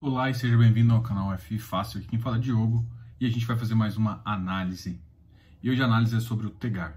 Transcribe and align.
Olá 0.00 0.30
e 0.30 0.34
seja 0.34 0.56
bem-vindo 0.56 0.94
ao 0.94 1.02
canal 1.02 1.32
F 1.32 1.58
Fácil. 1.58 1.98
Aqui 1.98 2.06
quem 2.06 2.20
fala 2.20 2.36
é 2.36 2.38
Diogo 2.38 2.86
e 3.20 3.26
a 3.26 3.28
gente 3.28 3.44
vai 3.44 3.58
fazer 3.58 3.74
mais 3.74 3.96
uma 3.96 4.22
análise. 4.24 4.96
E 5.60 5.68
hoje 5.68 5.82
a 5.82 5.86
análise 5.86 6.14
é 6.14 6.20
sobre 6.20 6.46
o 6.46 6.50
Tegar. 6.50 6.96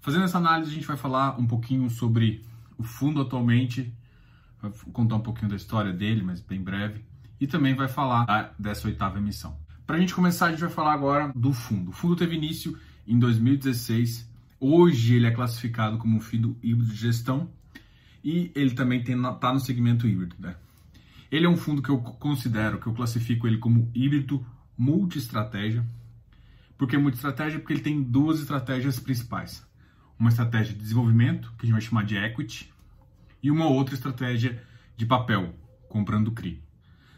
Fazendo 0.00 0.24
essa 0.24 0.38
análise, 0.38 0.72
a 0.72 0.74
gente 0.74 0.86
vai 0.86 0.96
falar 0.96 1.38
um 1.38 1.46
pouquinho 1.46 1.88
sobre 1.88 2.44
o 2.76 2.82
fundo 2.82 3.20
atualmente 3.22 3.94
vai 4.60 4.70
contar 4.92 5.16
um 5.16 5.20
pouquinho 5.20 5.48
da 5.48 5.56
história 5.56 5.92
dele, 5.92 6.22
mas 6.22 6.40
bem 6.40 6.62
breve, 6.62 7.04
e 7.40 7.46
também 7.46 7.74
vai 7.74 7.88
falar 7.88 8.54
dessa 8.58 8.88
oitava 8.88 9.18
emissão. 9.18 9.56
Para 9.86 9.96
a 9.96 10.00
gente 10.00 10.14
começar, 10.14 10.46
a 10.46 10.50
gente 10.50 10.60
vai 10.60 10.70
falar 10.70 10.92
agora 10.92 11.32
do 11.34 11.52
fundo. 11.52 11.90
O 11.90 11.92
fundo 11.92 12.14
teve 12.16 12.36
início 12.36 12.78
em 13.06 13.18
2016. 13.18 14.28
Hoje 14.60 15.14
ele 15.14 15.26
é 15.26 15.30
classificado 15.30 15.96
como 15.98 16.16
um 16.16 16.20
fundo 16.20 16.58
híbrido 16.62 16.92
de 16.92 16.96
gestão 16.96 17.48
e 18.22 18.52
ele 18.54 18.72
também 18.72 19.00
está 19.00 19.52
no 19.52 19.60
segmento 19.60 20.06
híbrido. 20.06 20.36
Né? 20.38 20.56
Ele 21.30 21.46
é 21.46 21.48
um 21.48 21.56
fundo 21.56 21.80
que 21.80 21.88
eu 21.88 21.98
considero, 21.98 22.78
que 22.78 22.86
eu 22.86 22.92
classifico 22.92 23.46
ele 23.46 23.58
como 23.58 23.90
híbrido 23.94 24.44
multi-estratégia. 24.76 25.86
Por 26.76 26.86
que 26.86 26.98
multi-estratégia? 26.98 27.58
Porque 27.58 27.72
ele 27.72 27.80
tem 27.80 28.02
duas 28.02 28.40
estratégias 28.40 29.00
principais. 29.00 29.66
Uma 30.18 30.28
estratégia 30.28 30.74
de 30.74 30.80
desenvolvimento, 30.80 31.52
que 31.56 31.64
a 31.64 31.66
gente 31.66 31.72
vai 31.72 31.80
chamar 31.80 32.04
de 32.04 32.16
equity, 32.16 32.72
e 33.42 33.50
uma 33.50 33.66
outra 33.66 33.94
estratégia 33.94 34.62
de 34.96 35.06
papel, 35.06 35.54
comprando 35.88 36.32
CRI. 36.32 36.62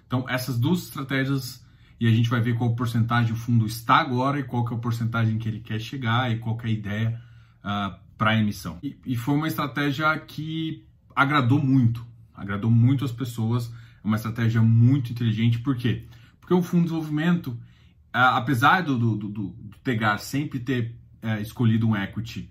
Então, 0.07 0.29
essas 0.29 0.59
duas 0.59 0.83
estratégias, 0.85 1.65
e 1.99 2.07
a 2.07 2.11
gente 2.11 2.29
vai 2.29 2.41
ver 2.41 2.57
qual 2.57 2.75
porcentagem 2.75 3.33
o 3.33 3.37
fundo 3.37 3.67
está 3.67 3.97
agora 3.97 4.39
e 4.39 4.45
qual 4.45 4.65
que 4.65 4.75
é 4.75 4.77
a 4.77 4.81
porcentagem 4.81 5.39
que 5.39 5.49
ele 5.49 5.61
quer 5.61 5.81
chegar 5.81 6.31
e 6.31 6.39
qual 6.39 6.57
que 6.57 6.67
é 6.67 6.71
a 6.71 6.73
ideia 6.73 7.23
uh, 7.59 7.69
ah, 7.69 8.01
para 8.19 8.33
a 8.33 8.37
emissão. 8.37 8.79
E, 8.83 8.99
e, 9.07 9.17
foi 9.17 9.35
uma 9.35 9.49
estratégia 9.49 10.19
que 10.19 10.85
agradou 11.15 11.63
muito, 11.63 12.05
agradou 12.35 12.71
muito 12.71 13.05
as 13.05 13.13
pessoas, 13.13 13.73
é 14.03 14.07
uma 14.07 14.17
estratégia 14.17 14.61
muito 14.61 15.13
inteligente, 15.13 15.59
por 15.61 15.77
quê? 15.77 16.07
Porque 16.41 16.53
o 16.53 16.63
fundo 16.63 16.83
de 16.83 16.89
desenvolvimento, 16.89 17.49
uh, 17.49 18.35
apesar 18.35 18.83
do, 18.83 18.99
do, 18.99 19.17
do, 19.17 19.29
do 19.29 19.77
Tegar 19.83 20.19
sempre 20.19 20.59
ter 20.59 20.97
uh, 21.23 21.41
escolhido 21.41 21.89
um 21.89 21.97
equity 21.97 22.51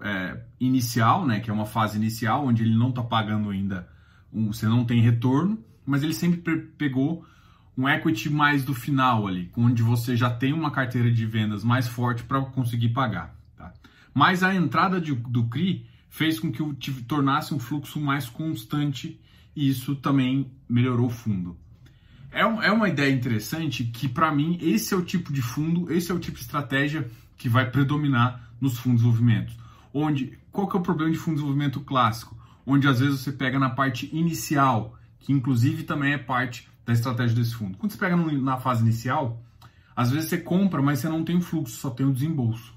é, 0.00 0.40
inicial, 0.60 1.26
né, 1.26 1.40
que 1.40 1.50
é 1.50 1.52
uma 1.52 1.66
fase 1.66 1.96
inicial, 1.96 2.46
onde 2.46 2.62
ele 2.62 2.76
não 2.76 2.90
está 2.90 3.02
pagando 3.02 3.50
ainda, 3.50 3.88
um, 4.32 4.52
você 4.52 4.66
não 4.66 4.84
tem 4.84 5.00
retorno, 5.00 5.58
mas 5.84 6.02
ele 6.02 6.14
sempre 6.14 6.56
pegou 6.76 7.24
um 7.76 7.88
equity 7.88 8.28
mais 8.28 8.64
do 8.64 8.74
final 8.74 9.26
ali, 9.26 9.50
onde 9.56 9.82
você 9.82 10.16
já 10.16 10.30
tem 10.30 10.52
uma 10.52 10.70
carteira 10.70 11.10
de 11.10 11.24
vendas 11.24 11.62
mais 11.62 11.86
forte 11.86 12.24
para 12.24 12.40
conseguir 12.42 12.90
pagar. 12.90 13.34
Tá? 13.56 13.72
Mas 14.12 14.42
a 14.42 14.54
entrada 14.54 15.00
de, 15.00 15.14
do 15.14 15.44
CRI 15.48 15.86
fez 16.08 16.40
com 16.40 16.50
que 16.50 16.62
o 16.62 16.74
tornasse 17.06 17.54
um 17.54 17.58
fluxo 17.58 18.00
mais 18.00 18.28
constante 18.28 19.20
e 19.54 19.68
isso 19.68 19.94
também 19.96 20.50
melhorou 20.68 21.06
o 21.06 21.10
fundo. 21.10 21.56
É, 22.30 22.44
um, 22.44 22.62
é 22.62 22.70
uma 22.70 22.88
ideia 22.88 23.12
interessante 23.12 23.84
que, 23.84 24.08
para 24.08 24.32
mim, 24.32 24.58
esse 24.60 24.92
é 24.92 24.96
o 24.96 25.02
tipo 25.02 25.32
de 25.32 25.40
fundo, 25.40 25.90
esse 25.92 26.10
é 26.10 26.14
o 26.14 26.18
tipo 26.18 26.36
de 26.36 26.42
estratégia 26.42 27.08
que 27.36 27.48
vai 27.48 27.70
predominar 27.70 28.52
nos 28.60 28.78
fundos 28.78 29.02
de 29.02 29.08
desenvolvimento 29.08 29.67
onde 30.00 30.38
qual 30.50 30.68
que 30.68 30.76
é 30.76 30.80
o 30.80 30.82
problema 30.82 31.10
de 31.10 31.18
fundo 31.18 31.36
de 31.36 31.42
desenvolvimento 31.42 31.80
clássico? 31.80 32.36
Onde 32.66 32.86
às 32.86 33.00
vezes 33.00 33.20
você 33.20 33.32
pega 33.32 33.58
na 33.58 33.70
parte 33.70 34.08
inicial, 34.14 34.98
que 35.18 35.32
inclusive 35.32 35.84
também 35.84 36.12
é 36.12 36.18
parte 36.18 36.68
da 36.84 36.92
estratégia 36.92 37.36
desse 37.36 37.54
fundo. 37.54 37.76
Quando 37.78 37.92
você 37.92 37.98
pega 37.98 38.16
na 38.16 38.58
fase 38.58 38.82
inicial, 38.82 39.42
às 39.94 40.10
vezes 40.10 40.28
você 40.28 40.38
compra, 40.38 40.82
mas 40.82 41.00
você 41.00 41.08
não 41.08 41.24
tem 41.24 41.36
o 41.36 41.40
fluxo, 41.40 41.76
só 41.76 41.90
tem 41.90 42.06
o 42.06 42.12
desembolso. 42.12 42.74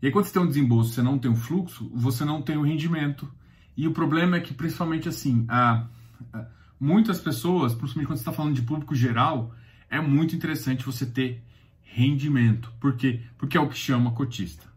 E 0.00 0.06
aí 0.06 0.12
quando 0.12 0.26
você 0.26 0.32
tem 0.32 0.42
um 0.42 0.48
desembolso, 0.48 0.92
você 0.92 1.02
não 1.02 1.18
tem 1.18 1.30
o 1.30 1.36
fluxo, 1.36 1.90
você 1.94 2.24
não 2.24 2.42
tem 2.42 2.56
o 2.56 2.62
rendimento. 2.62 3.30
E 3.76 3.86
o 3.88 3.92
problema 3.92 4.36
é 4.36 4.40
que 4.40 4.52
principalmente 4.52 5.08
assim, 5.08 5.44
a, 5.48 5.86
a 6.32 6.46
muitas 6.78 7.20
pessoas, 7.20 7.74
principalmente 7.74 8.08
quando 8.08 8.18
você 8.18 8.22
está 8.22 8.32
falando 8.32 8.54
de 8.54 8.62
público 8.62 8.94
geral, 8.94 9.54
é 9.88 10.00
muito 10.00 10.34
interessante 10.34 10.84
você 10.84 11.06
ter 11.06 11.42
rendimento. 11.82 12.72
Por 12.80 12.96
quê? 12.96 13.22
Porque 13.38 13.56
é 13.56 13.60
o 13.60 13.68
que 13.68 13.78
chama 13.78 14.10
cotista. 14.12 14.73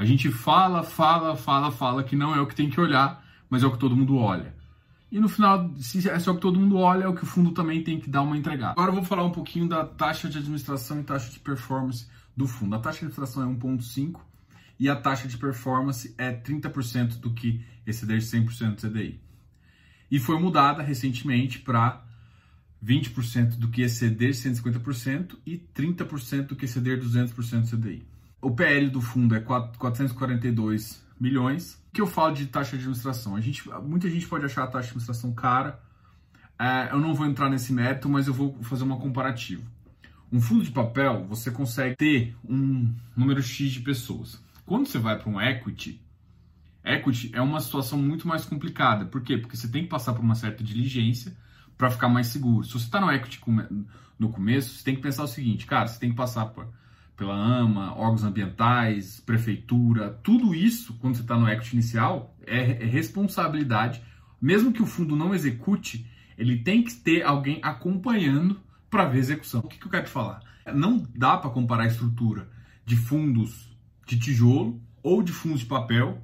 A 0.00 0.04
gente 0.06 0.30
fala, 0.30 0.82
fala, 0.82 1.36
fala, 1.36 1.70
fala 1.70 2.02
que 2.02 2.16
não 2.16 2.34
é 2.34 2.40
o 2.40 2.46
que 2.46 2.54
tem 2.54 2.70
que 2.70 2.80
olhar, 2.80 3.22
mas 3.50 3.62
é 3.62 3.66
o 3.66 3.70
que 3.70 3.76
todo 3.76 3.94
mundo 3.94 4.16
olha. 4.16 4.54
E 5.12 5.20
no 5.20 5.28
final, 5.28 5.74
se 5.76 6.08
é 6.08 6.18
só 6.18 6.30
o 6.30 6.36
que 6.36 6.40
todo 6.40 6.58
mundo 6.58 6.78
olha, 6.78 7.04
é 7.04 7.06
o 7.06 7.14
que 7.14 7.22
o 7.22 7.26
fundo 7.26 7.50
também 7.50 7.84
tem 7.84 8.00
que 8.00 8.08
dar 8.08 8.22
uma 8.22 8.34
entregada. 8.34 8.72
Agora 8.72 8.88
eu 8.88 8.94
vou 8.94 9.04
falar 9.04 9.24
um 9.24 9.30
pouquinho 9.30 9.68
da 9.68 9.84
taxa 9.84 10.26
de 10.26 10.38
administração 10.38 11.00
e 11.00 11.02
taxa 11.02 11.30
de 11.30 11.38
performance 11.38 12.06
do 12.34 12.48
fundo. 12.48 12.76
A 12.76 12.78
taxa 12.78 13.00
de 13.00 13.04
administração 13.12 13.42
é 13.42 13.54
1,5 13.54 14.20
e 14.78 14.88
a 14.88 14.96
taxa 14.96 15.28
de 15.28 15.36
performance 15.36 16.14
é 16.16 16.32
30% 16.32 17.20
do 17.20 17.34
que 17.34 17.62
exceder 17.86 18.20
100% 18.20 18.76
do 18.76 18.88
CDI. 18.88 19.20
E 20.10 20.18
foi 20.18 20.40
mudada 20.40 20.82
recentemente 20.82 21.58
para 21.58 22.02
20% 22.82 23.58
do 23.58 23.68
que 23.68 23.82
exceder 23.82 24.30
150% 24.30 25.36
e 25.44 25.58
30% 25.58 26.46
do 26.46 26.56
que 26.56 26.64
exceder 26.64 26.98
200% 26.98 27.60
do 27.60 27.76
CDI. 27.76 28.09
O 28.42 28.50
PL 28.50 28.88
do 28.88 29.00
fundo 29.00 29.34
é 29.34 29.40
442 29.40 31.04
milhões. 31.20 31.74
O 31.88 31.92
que 31.92 32.00
eu 32.00 32.06
falo 32.06 32.34
de 32.34 32.46
taxa 32.46 32.70
de 32.70 32.76
administração? 32.76 33.36
A 33.36 33.40
gente, 33.40 33.68
muita 33.82 34.08
gente 34.08 34.26
pode 34.26 34.44
achar 34.44 34.64
a 34.64 34.66
taxa 34.66 34.84
de 34.84 34.88
administração 34.90 35.32
cara. 35.32 35.78
É, 36.58 36.90
eu 36.92 36.98
não 36.98 37.14
vou 37.14 37.26
entrar 37.26 37.50
nesse 37.50 37.72
mérito, 37.72 38.08
mas 38.08 38.26
eu 38.26 38.34
vou 38.34 38.56
fazer 38.62 38.84
uma 38.84 38.96
comparativa. 38.96 39.62
Um 40.32 40.40
fundo 40.40 40.64
de 40.64 40.70
papel, 40.70 41.26
você 41.26 41.50
consegue 41.50 41.96
ter 41.96 42.36
um 42.48 42.94
número 43.16 43.42
X 43.42 43.72
de 43.72 43.80
pessoas. 43.80 44.42
Quando 44.64 44.86
você 44.86 44.98
vai 44.98 45.18
para 45.18 45.28
um 45.28 45.40
equity, 45.40 46.00
equity 46.84 47.30
é 47.34 47.42
uma 47.42 47.60
situação 47.60 47.98
muito 47.98 48.26
mais 48.26 48.44
complicada. 48.44 49.04
Por 49.04 49.20
quê? 49.20 49.36
Porque 49.36 49.56
você 49.56 49.68
tem 49.68 49.82
que 49.82 49.88
passar 49.88 50.14
por 50.14 50.22
uma 50.22 50.34
certa 50.34 50.62
diligência 50.62 51.36
para 51.76 51.90
ficar 51.90 52.08
mais 52.08 52.28
seguro. 52.28 52.64
Se 52.64 52.72
você 52.72 52.84
está 52.84 53.00
no 53.00 53.10
equity 53.10 53.40
no 54.18 54.30
começo, 54.30 54.76
você 54.76 54.84
tem 54.84 54.94
que 54.94 55.02
pensar 55.02 55.24
o 55.24 55.28
seguinte, 55.28 55.66
cara, 55.66 55.88
você 55.88 55.98
tem 55.98 56.10
que 56.10 56.16
passar 56.16 56.46
por 56.46 56.68
pela 57.20 57.34
AMA, 57.34 57.92
órgãos 57.98 58.24
ambientais, 58.24 59.20
prefeitura, 59.20 60.18
tudo 60.22 60.54
isso, 60.54 60.94
quando 60.94 61.16
você 61.16 61.20
está 61.20 61.36
no 61.36 61.46
equity 61.46 61.74
inicial, 61.74 62.34
é, 62.46 62.82
é, 62.82 62.86
responsabilidade. 62.86 64.02
Mesmo 64.40 64.72
que 64.72 64.80
o 64.80 64.86
fundo 64.86 65.14
não 65.14 65.34
execute, 65.34 66.10
ele 66.38 66.56
tem 66.56 66.82
que 66.82 66.94
ter 66.94 67.22
alguém 67.22 67.60
acompanhando 67.62 68.58
para 68.88 69.04
ver 69.04 69.18
a 69.18 69.20
execução. 69.20 69.60
O 69.60 69.68
que, 69.68 69.78
que 69.78 69.86
eu 69.86 69.90
quero 69.90 70.04
te 70.04 70.10
falar? 70.10 70.40
Não 70.74 71.06
dá 71.14 71.36
para 71.36 71.50
comparar 71.50 71.82
a 71.82 71.88
estrutura 71.88 72.48
de 72.86 72.96
fundos 72.96 73.70
de 74.06 74.18
tijolo 74.18 74.80
ou 75.02 75.22
de 75.22 75.30
fundos 75.30 75.60
de 75.60 75.66
papel 75.66 76.22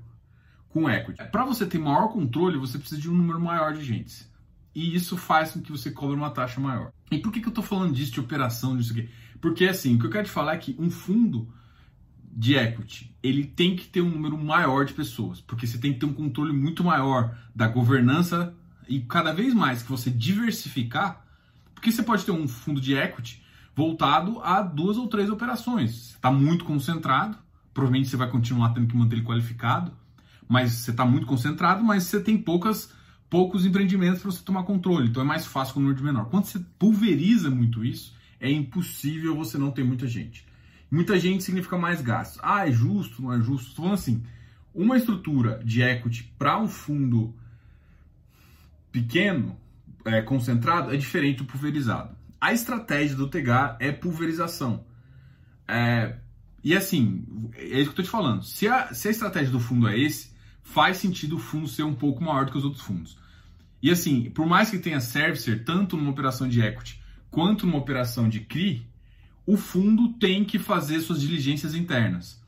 com 0.71 0.89
equity. 0.89 1.23
Para 1.31 1.45
você 1.45 1.67
ter 1.67 1.79
maior 1.79 2.09
controle, 2.09 2.57
você 2.57 2.79
precisa 2.79 2.99
de 2.99 3.11
um 3.11 3.15
número 3.15 3.39
maior 3.39 3.75
de 3.75 3.81
agentes. 3.81 4.33
E 4.75 4.95
isso 4.95 5.19
faz 5.19 5.51
com 5.51 5.61
que 5.61 5.71
você 5.71 5.91
cobre 5.91 6.17
uma 6.17 6.31
taxa 6.31 6.59
maior. 6.59 6.91
E 7.11 7.19
por 7.19 7.33
que, 7.33 7.41
que 7.41 7.47
eu 7.47 7.51
estou 7.51 7.65
falando 7.65 7.95
disso, 7.95 8.13
de 8.13 8.21
operação, 8.21 8.77
disso 8.77 8.93
aqui? 8.93 9.09
Porque 9.41 9.67
assim, 9.67 9.95
o 9.95 9.99
que 9.99 10.07
eu 10.07 10.11
quero 10.11 10.25
te 10.25 10.31
falar 10.31 10.55
é 10.55 10.59
que 10.59 10.75
um 10.79 10.91
fundo 10.91 11.49
de 12.37 12.55
equity, 12.55 13.15
ele 13.23 13.45
tem 13.45 13.75
que 13.75 13.87
ter 13.87 14.03
um 14.03 14.11
número 14.11 14.37
maior 14.37 14.85
de 14.85 14.93
pessoas, 14.93 15.41
porque 15.41 15.67
você 15.67 15.79
tem 15.79 15.95
que 15.95 16.01
ter 16.01 16.07
um 16.07 16.13
controle 16.13 16.53
muito 16.53 16.85
maior 16.85 17.35
da 17.55 17.67
governança 17.67 18.55
e 18.87 19.01
cada 19.01 19.33
vez 19.33 19.55
mais 19.55 19.83
que 19.83 19.89
você 19.89 20.11
diversificar, 20.11 21.25
porque 21.75 21.91
você 21.91 22.03
pode 22.03 22.25
ter 22.27 22.33
um 22.33 22.47
fundo 22.47 22.79
de 22.79 22.95
equity 22.95 23.43
voltado 23.75 24.41
a 24.43 24.61
duas 24.61 24.99
ou 24.99 25.09
três 25.09 25.31
operações. 25.31 26.11
Está 26.11 26.31
muito 26.31 26.65
concentrado, 26.67 27.39
provavelmente 27.73 28.09
você 28.09 28.17
vai 28.17 28.29
continuar 28.29 28.75
tendo 28.75 28.87
que 28.87 28.97
manter 28.97 29.17
ele 29.17 29.25
qualificado, 29.25 29.93
mas 30.47 30.73
você 30.73 30.91
está 30.91 31.07
muito 31.07 31.27
concentrado, 31.27 31.83
mas 31.83 32.05
você 32.05 32.21
tem 32.21 32.37
poucas 32.37 32.93
poucos 33.29 33.65
empreendimentos 33.67 34.23
para 34.23 34.31
você 34.31 34.43
tomar 34.43 34.63
controle, 34.63 35.09
então 35.09 35.23
é 35.23 35.27
mais 35.27 35.47
fácil 35.47 35.75
com 35.75 35.81
o 35.81 35.83
número 35.83 35.99
de 35.99 36.05
menor. 36.05 36.27
Quando 36.27 36.45
você 36.45 36.61
pulveriza 36.79 37.51
muito 37.51 37.85
isso, 37.85 38.15
é 38.41 38.51
impossível 38.51 39.35
você 39.35 39.59
não 39.59 39.71
ter 39.71 39.85
muita 39.85 40.07
gente. 40.07 40.47
Muita 40.91 41.19
gente 41.19 41.43
significa 41.43 41.77
mais 41.77 42.01
gastos. 42.01 42.39
Ah, 42.43 42.69
é 42.69 42.73
justo, 42.73 43.23
não 43.23 43.33
é 43.33 43.41
justo? 43.41 43.69
Estou 43.69 43.85
falando 43.85 43.99
assim, 43.99 44.23
uma 44.75 44.97
estrutura 44.97 45.61
de 45.65 45.83
equity 45.83 46.33
para 46.39 46.59
um 46.59 46.69
fundo 46.69 47.35
pequeno, 48.93 49.59
é, 50.05 50.23
concentrado, 50.23 50.95
é 50.95 50.97
diferente 50.97 51.39
do 51.39 51.45
pulverizado. 51.45 52.17
A 52.41 52.53
estratégia 52.53 53.17
do 53.17 53.29
Tegar 53.29 53.77
é 53.81 53.91
pulverização. 53.91 54.85
É, 55.67 56.17
e 56.63 56.77
assim, 56.77 57.25
é 57.55 57.65
isso 57.65 57.71
que 57.71 58.01
eu 58.01 58.03
estou 58.03 58.05
te 58.05 58.11
falando. 58.11 58.43
Se 58.43 58.69
a, 58.69 58.95
se 58.95 59.09
a 59.09 59.11
estratégia 59.11 59.51
do 59.51 59.59
fundo 59.59 59.89
é 59.89 59.99
esse, 59.99 60.31
faz 60.67 60.99
sentido 60.99 61.37
o 61.37 61.39
fundo 61.39 61.69
ser 61.69 61.85
um 61.85 61.95
pouco 61.95 62.23
maior 62.23 62.45
do 62.45 62.53
que 62.53 62.59
os 62.59 62.65
outros 62.65 62.83
fundos. 62.83 63.17
E 63.81 63.91
assim, 63.91 64.31
por 64.31 64.47
mais 64.47 64.69
que 64.69 64.79
tenha 64.79 65.01
servicer, 65.01 65.65
tanto 65.65 65.97
numa 65.97 66.11
operação 66.11 66.49
de 66.49 66.61
equity 66.61 67.01
quanto 67.31 67.67
numa 67.67 67.79
operação 67.79 68.29
de 68.29 68.41
CRI, 68.41 68.87
o 69.47 69.57
fundo 69.57 70.15
tem 70.15 70.45
que 70.45 70.59
fazer 70.59 71.01
suas 71.01 71.21
diligências 71.21 71.75
internas. 71.75 72.43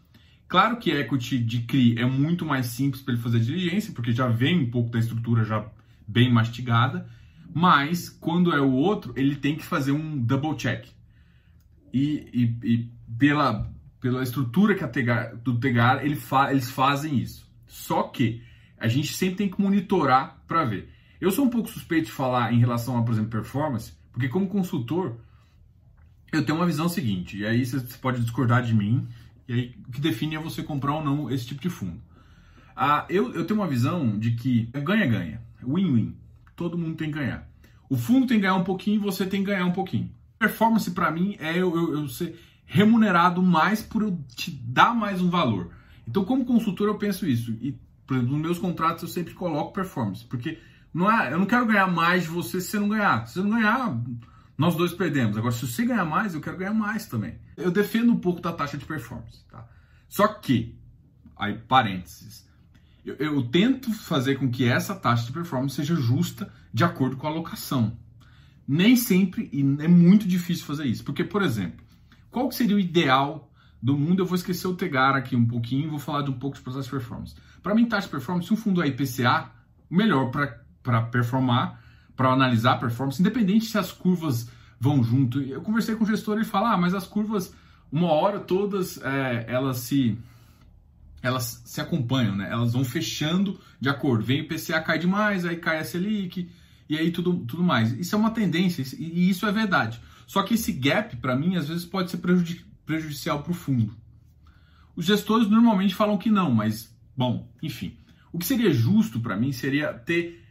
Claro 0.49 0.79
que 0.79 0.91
equity 0.91 1.39
de 1.39 1.61
CRI 1.61 1.99
é 1.99 2.05
muito 2.05 2.45
mais 2.45 2.67
simples 2.67 3.03
para 3.03 3.15
ele 3.15 3.23
fazer 3.23 3.41
diligência, 3.41 3.93
porque 3.93 4.13
já 4.13 4.29
vem 4.29 4.59
um 4.59 4.71
pouco 4.71 4.91
da 4.91 4.99
estrutura 4.99 5.45
já 5.45 5.65
bem 6.07 6.33
mastigada, 6.33 7.09
mas 7.55 8.09
quando 8.09 8.53
é 8.53 8.61
o 8.61 8.73
outro, 8.73 9.13
ele 9.17 9.37
tem 9.37 9.57
que 9.57 9.65
fazer 9.65 9.93
um 9.93 10.19
double 10.19 10.57
check. 10.57 10.87
E, 11.93 12.29
e, 12.63 12.75
e 12.75 12.91
pela, 13.17 13.71
pela 14.01 14.23
estrutura 14.23 14.75
que 14.75 14.83
a 14.83 14.89
Tegar, 14.89 15.37
do 15.37 15.59
Tegar, 15.59 16.05
ele 16.05 16.17
fa, 16.17 16.51
eles 16.51 16.71
fazem 16.71 17.17
isso. 17.19 17.48
Só 17.69 18.03
que 18.03 18.43
a 18.77 18.89
gente 18.89 19.15
sempre 19.15 19.37
tem 19.37 19.49
que 19.49 19.61
monitorar 19.61 20.43
para 20.49 20.65
ver. 20.65 20.91
Eu 21.21 21.31
sou 21.31 21.45
um 21.45 21.51
pouco 21.51 21.69
suspeito 21.69 22.07
de 22.07 22.13
falar 22.13 22.53
em 22.53 22.59
relação 22.59 22.97
a, 22.97 23.03
por 23.03 23.13
exemplo, 23.13 23.31
performance, 23.31 23.93
porque 24.13 24.29
como 24.29 24.49
consultor, 24.49 25.17
eu 26.33 26.45
tenho 26.45 26.59
uma 26.59 26.67
visão 26.67 26.89
seguinte, 26.89 27.39
e 27.39 27.47
aí 27.47 27.65
você 27.65 27.81
pode 27.99 28.21
discordar 28.21 28.63
de 28.63 28.75
mim, 28.75 29.07
e 29.47 29.53
aí 29.53 29.75
o 29.87 29.93
que 29.93 30.01
define 30.01 30.37
é 30.37 30.39
você 30.39 30.63
comprar 30.63 30.95
ou 30.95 31.05
não 31.05 31.31
esse 31.31 31.47
tipo 31.47 31.61
de 31.61 31.71
fundo. 31.71 32.01
Ah, 32.77 33.05
eu, 33.09 33.33
eu 33.35 33.45
tenho 33.45 33.61
uma 33.61 33.67
visão 33.67 34.19
de 34.19 34.33
que 34.33 34.71
ganha-ganha, 34.73 35.43
win-win, 35.63 36.17
todo 36.55 36.79
mundo 36.79 36.97
tem 36.97 37.11
que 37.11 37.19
ganhar. 37.19 37.49
O 37.89 37.97
fundo 37.97 38.27
tem 38.27 38.37
que 38.37 38.43
ganhar 38.43 38.57
um 38.57 38.65
pouquinho 38.65 38.97
e 38.97 39.05
você 39.05 39.27
tem 39.27 39.41
que 39.41 39.51
ganhar 39.51 39.65
um 39.65 39.73
pouquinho. 39.73 40.11
Performance 40.39 40.91
para 40.91 41.11
mim 41.11 41.37
é 41.41 41.53
eu, 41.53 41.75
eu, 41.75 41.93
eu, 41.95 42.09
ser 42.09 42.39
remunerado 42.65 43.43
mais 43.43 43.83
por 43.83 44.03
eu 44.03 44.19
te 44.37 44.51
dar 44.51 44.95
mais 44.95 45.21
um 45.21 45.31
valor. 45.31 45.73
Então, 46.09 46.25
como 46.25 46.47
consultor, 46.47 46.89
eu 46.89 46.97
penso 46.97 47.27
isso. 47.27 47.53
E, 47.61 47.79
por 48.07 48.17
exemplo, 48.17 48.33
nos 48.33 48.43
meus 48.43 48.59
contratos 48.59 49.03
eu 49.03 49.09
sempre 49.09 49.35
coloco 49.35 49.75
performance, 49.75 50.25
porque 50.25 50.59
não 50.93 51.11
é, 51.11 51.33
eu 51.33 51.39
não 51.39 51.45
quero 51.45 51.67
ganhar 51.67 51.87
mais 51.87 52.23
de 52.23 52.31
você 52.31 52.63
se 52.63 52.69
você 52.69 52.79
não 52.79 52.89
ganhar. 52.89 53.27
Se 53.27 53.35
você 53.35 53.43
não 53.43 53.51
ganhar, 53.51 54.01
nós 54.57 54.75
dois 54.75 54.95
perdemos. 54.95 55.37
Agora, 55.37 55.53
se 55.53 55.67
você 55.67 55.85
ganhar 55.85 56.07
mais, 56.07 56.35
eu 56.35 56.41
quero 56.41 56.57
ganhar 56.57 56.73
mais 56.73 57.07
também. 57.07 57.39
Eu 57.57 57.71
defendo 57.71 58.11
um 58.11 58.19
pouco 58.19 58.41
da 58.41 58.53
taxa 58.53 58.79
de 58.79 58.87
performance, 58.87 59.45
tá? 59.51 59.69
Só 60.09 60.27
que, 60.29 60.79
aí, 61.37 61.59
parênteses, 61.59 62.49
eu, 63.05 63.15
eu 63.17 63.43
tento 63.43 63.93
fazer 63.93 64.37
com 64.37 64.51
que 64.51 64.65
essa 64.65 64.95
taxa 64.95 65.27
de 65.27 65.33
performance 65.33 65.77
seja 65.77 65.95
justa 65.95 66.51
de 66.73 66.85
acordo 66.85 67.19
com 67.19 67.27
a 67.27 67.31
alocação. 67.31 67.99
Nem 68.67 68.97
sempre, 68.97 69.51
e 69.53 69.61
é 69.61 69.89
muito 69.89 70.27
difícil 70.27 70.65
fazer 70.65 70.87
isso. 70.87 71.05
Porque, 71.05 71.23
por 71.23 71.43
exemplo, 71.43 71.85
qual 72.31 72.51
seria 72.51 72.77
o 72.77 72.81
ideal 72.81 73.48
do 73.83 73.97
mundo? 73.97 74.23
Eu 74.23 74.27
vou 74.27 74.37
esquecer 74.37 74.67
o 74.67 74.75
Tegar 74.75 75.15
aqui 75.15 75.37
um 75.37 75.47
pouquinho 75.47 75.87
e 75.87 75.91
vou 75.91 75.99
falar 75.99 76.23
de 76.23 76.31
um 76.31 76.39
pouco 76.39 76.57
de 76.57 76.63
processo 76.63 76.85
de 76.85 76.91
performance. 76.91 77.35
Para 77.63 77.75
mim, 77.75 77.87
taxa 77.87 78.07
de 78.07 78.11
performance, 78.11 78.47
se 78.47 78.53
um 78.53 78.57
fundo 78.57 78.83
é 78.83 78.89
IPCA, 78.89 79.51
melhor 79.91 80.31
para 80.31 81.03
performar 81.03 81.81
para 82.19 82.33
analisar 82.33 82.73
a 82.73 82.79
performance, 82.79 83.23
independente 83.23 83.67
se 83.67 83.79
as 83.79 83.93
curvas 83.93 84.51
vão 84.81 85.05
junto. 85.05 85.41
Eu 85.41 85.61
conversei 85.61 85.95
com 85.95 86.03
o 86.03 86.07
gestor 86.07 86.35
e 86.35 86.39
ele 86.39 86.45
fala, 86.45 86.73
ah, 86.73 86.77
mas 86.77 86.93
as 86.93 87.07
curvas, 87.07 87.55
uma 87.93 88.11
hora 88.11 88.41
todas, 88.41 89.01
é, 89.01 89.47
elas 89.47 89.79
se 89.79 90.19
elas 91.23 91.63
se 91.65 91.81
acompanham, 91.81 92.37
né? 92.37 92.49
Elas 92.51 92.73
vão 92.73 92.85
fechando 92.85 93.59
de 93.81 93.89
acordo. 93.89 94.25
Vem 94.25 94.41
o 94.41 94.49
PCA 94.49 94.81
cai 94.81 94.99
demais, 94.99 95.45
aí 95.45 95.57
cai 95.57 95.79
a 95.79 95.85
Selic 95.85 96.51
e 96.89 96.97
aí 96.97 97.13
tudo, 97.13 97.37
tudo 97.47 97.63
mais. 97.63 97.93
Isso 97.93 98.17
é 98.17 98.19
uma 98.19 98.31
tendência 98.31 98.85
e 98.99 99.31
isso 99.31 99.47
é 99.47 99.53
verdade. 99.53 100.01
Só 100.27 100.43
que 100.43 100.55
esse 100.55 100.73
gap, 100.73 101.17
para 101.17 101.37
mim, 101.37 101.57
às 101.57 101.69
vezes 101.69 101.85
pode 101.85 102.11
ser 102.11 102.19
prejudici 102.19 102.65
prejudicial 102.89 103.43
para 103.43 103.53
o 103.53 103.55
fundo. 103.55 103.95
Os 104.97 105.05
gestores 105.05 105.47
normalmente 105.47 105.95
falam 105.95 106.17
que 106.17 106.31
não, 106.31 106.51
mas, 106.51 106.91
bom, 107.15 107.47
enfim. 107.63 107.99
O 108.33 108.39
que 108.39 108.47
seria 108.47 108.73
justo 108.73 109.21
para 109.21 109.37
mim 109.37 109.53
seria 109.53 109.93
ter 109.93 110.43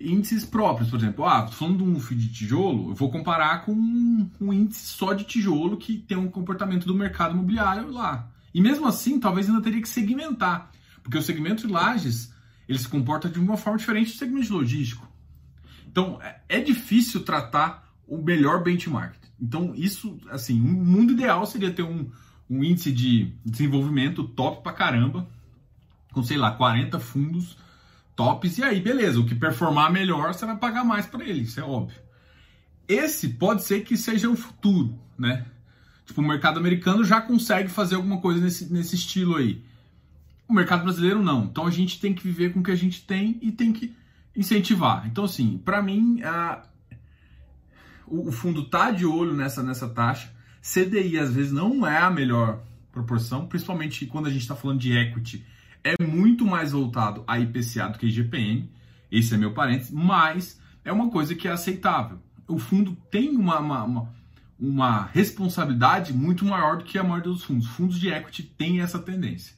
índices 0.00 0.44
próprios, 0.44 0.90
por 0.90 0.98
exemplo, 0.98 1.24
ah, 1.24 1.46
falando 1.46 1.78
de 1.78 1.84
um 1.84 2.00
fio 2.00 2.16
de 2.16 2.28
tijolo, 2.28 2.90
eu 2.90 2.94
vou 2.94 3.08
comparar 3.08 3.64
com 3.64 3.72
um, 3.72 4.28
um, 4.40 4.52
índice 4.52 4.84
só 4.84 5.14
de 5.14 5.24
tijolo 5.24 5.76
que 5.76 5.96
tem 5.96 6.18
um 6.18 6.28
comportamento 6.28 6.86
do 6.86 6.94
mercado 6.94 7.34
imobiliário 7.34 7.90
lá. 7.90 8.30
E 8.52 8.60
mesmo 8.60 8.86
assim, 8.86 9.20
talvez 9.20 9.48
ainda 9.48 9.62
teria 9.62 9.80
que 9.80 9.88
segmentar, 9.88 10.72
porque 11.04 11.16
o 11.16 11.22
segmento 11.22 11.68
de 11.68 11.72
lajes 11.72 12.34
ele 12.68 12.80
se 12.80 12.88
comporta 12.88 13.28
de 13.28 13.38
uma 13.38 13.56
forma 13.56 13.78
diferente 13.78 14.10
do 14.10 14.18
segmento 14.18 14.46
de 14.46 14.52
logístico. 14.52 15.08
Então, 15.86 16.20
é, 16.20 16.40
é 16.48 16.60
difícil 16.60 17.22
tratar 17.22 17.85
o 18.06 18.18
melhor 18.18 18.62
benchmark. 18.62 19.16
Então, 19.40 19.74
isso, 19.74 20.18
assim, 20.30 20.60
um 20.60 20.72
mundo 20.84 21.12
ideal 21.12 21.44
seria 21.46 21.70
ter 21.70 21.82
um, 21.82 22.10
um 22.48 22.64
índice 22.64 22.92
de 22.92 23.32
desenvolvimento 23.44 24.24
top 24.24 24.62
pra 24.62 24.72
caramba, 24.72 25.28
com, 26.12 26.22
sei 26.22 26.36
lá, 26.36 26.52
40 26.52 26.98
fundos 26.98 27.56
tops, 28.14 28.56
e 28.56 28.64
aí, 28.64 28.80
beleza, 28.80 29.20
o 29.20 29.26
que 29.26 29.34
performar 29.34 29.92
melhor, 29.92 30.32
você 30.32 30.46
vai 30.46 30.56
pagar 30.56 30.82
mais 30.82 31.04
para 31.04 31.22
ele, 31.22 31.42
isso 31.42 31.60
é 31.60 31.62
óbvio. 31.62 32.00
Esse 32.88 33.28
pode 33.28 33.62
ser 33.62 33.84
que 33.84 33.96
seja 33.96 34.30
o 34.30 34.34
futuro, 34.34 34.98
né? 35.18 35.44
Tipo, 36.06 36.22
o 36.22 36.26
mercado 36.26 36.58
americano 36.58 37.04
já 37.04 37.20
consegue 37.20 37.68
fazer 37.68 37.96
alguma 37.96 38.20
coisa 38.20 38.40
nesse, 38.40 38.72
nesse 38.72 38.94
estilo 38.94 39.36
aí. 39.36 39.62
O 40.48 40.54
mercado 40.54 40.84
brasileiro 40.84 41.20
não. 41.22 41.44
Então 41.44 41.66
a 41.66 41.70
gente 41.70 42.00
tem 42.00 42.14
que 42.14 42.22
viver 42.22 42.52
com 42.52 42.60
o 42.60 42.62
que 42.62 42.70
a 42.70 42.76
gente 42.76 43.02
tem 43.04 43.38
e 43.42 43.50
tem 43.50 43.72
que 43.72 43.94
incentivar. 44.34 45.06
Então, 45.06 45.24
assim, 45.24 45.58
para 45.58 45.82
mim, 45.82 46.22
a... 46.22 46.62
o, 48.06 48.32
fundo 48.32 48.64
tá 48.64 48.90
de 48.90 49.04
olho 49.04 49.34
nessa, 49.34 49.62
nessa 49.62 49.88
taxa. 49.88 50.32
CDI 50.62 51.18
às 51.18 51.32
vezes 51.32 51.52
não 51.52 51.86
é 51.86 51.98
a 51.98 52.10
melhor 52.10 52.62
proporção, 52.92 53.46
principalmente 53.46 54.06
quando 54.06 54.26
a 54.26 54.30
gente 54.30 54.42
está 54.42 54.56
falando 54.56 54.80
de 54.80 54.96
equity 54.96 55.44
é 55.86 56.02
muito 56.02 56.44
mais 56.44 56.72
voltado 56.72 57.22
a 57.28 57.38
IPCA 57.38 57.88
do 57.88 57.98
que 57.98 58.06
IGPM, 58.06 58.68
esse 59.10 59.34
é 59.34 59.36
meu 59.36 59.52
parênteses, 59.54 59.92
mas 59.92 60.60
é 60.84 60.92
uma 60.92 61.08
coisa 61.10 61.34
que 61.34 61.46
é 61.46 61.52
aceitável. 61.52 62.18
O 62.48 62.58
fundo 62.58 62.96
tem 63.08 63.36
uma, 63.36 63.60
uma, 63.60 63.84
uma, 63.84 64.14
uma 64.58 65.02
responsabilidade 65.04 66.12
muito 66.12 66.44
maior 66.44 66.78
do 66.78 66.84
que 66.84 66.98
a 66.98 67.04
maioria 67.04 67.30
dos 67.30 67.44
fundos. 67.44 67.68
Fundos 67.68 68.00
de 68.00 68.08
equity 68.08 68.42
têm 68.42 68.80
essa 68.80 68.98
tendência. 68.98 69.54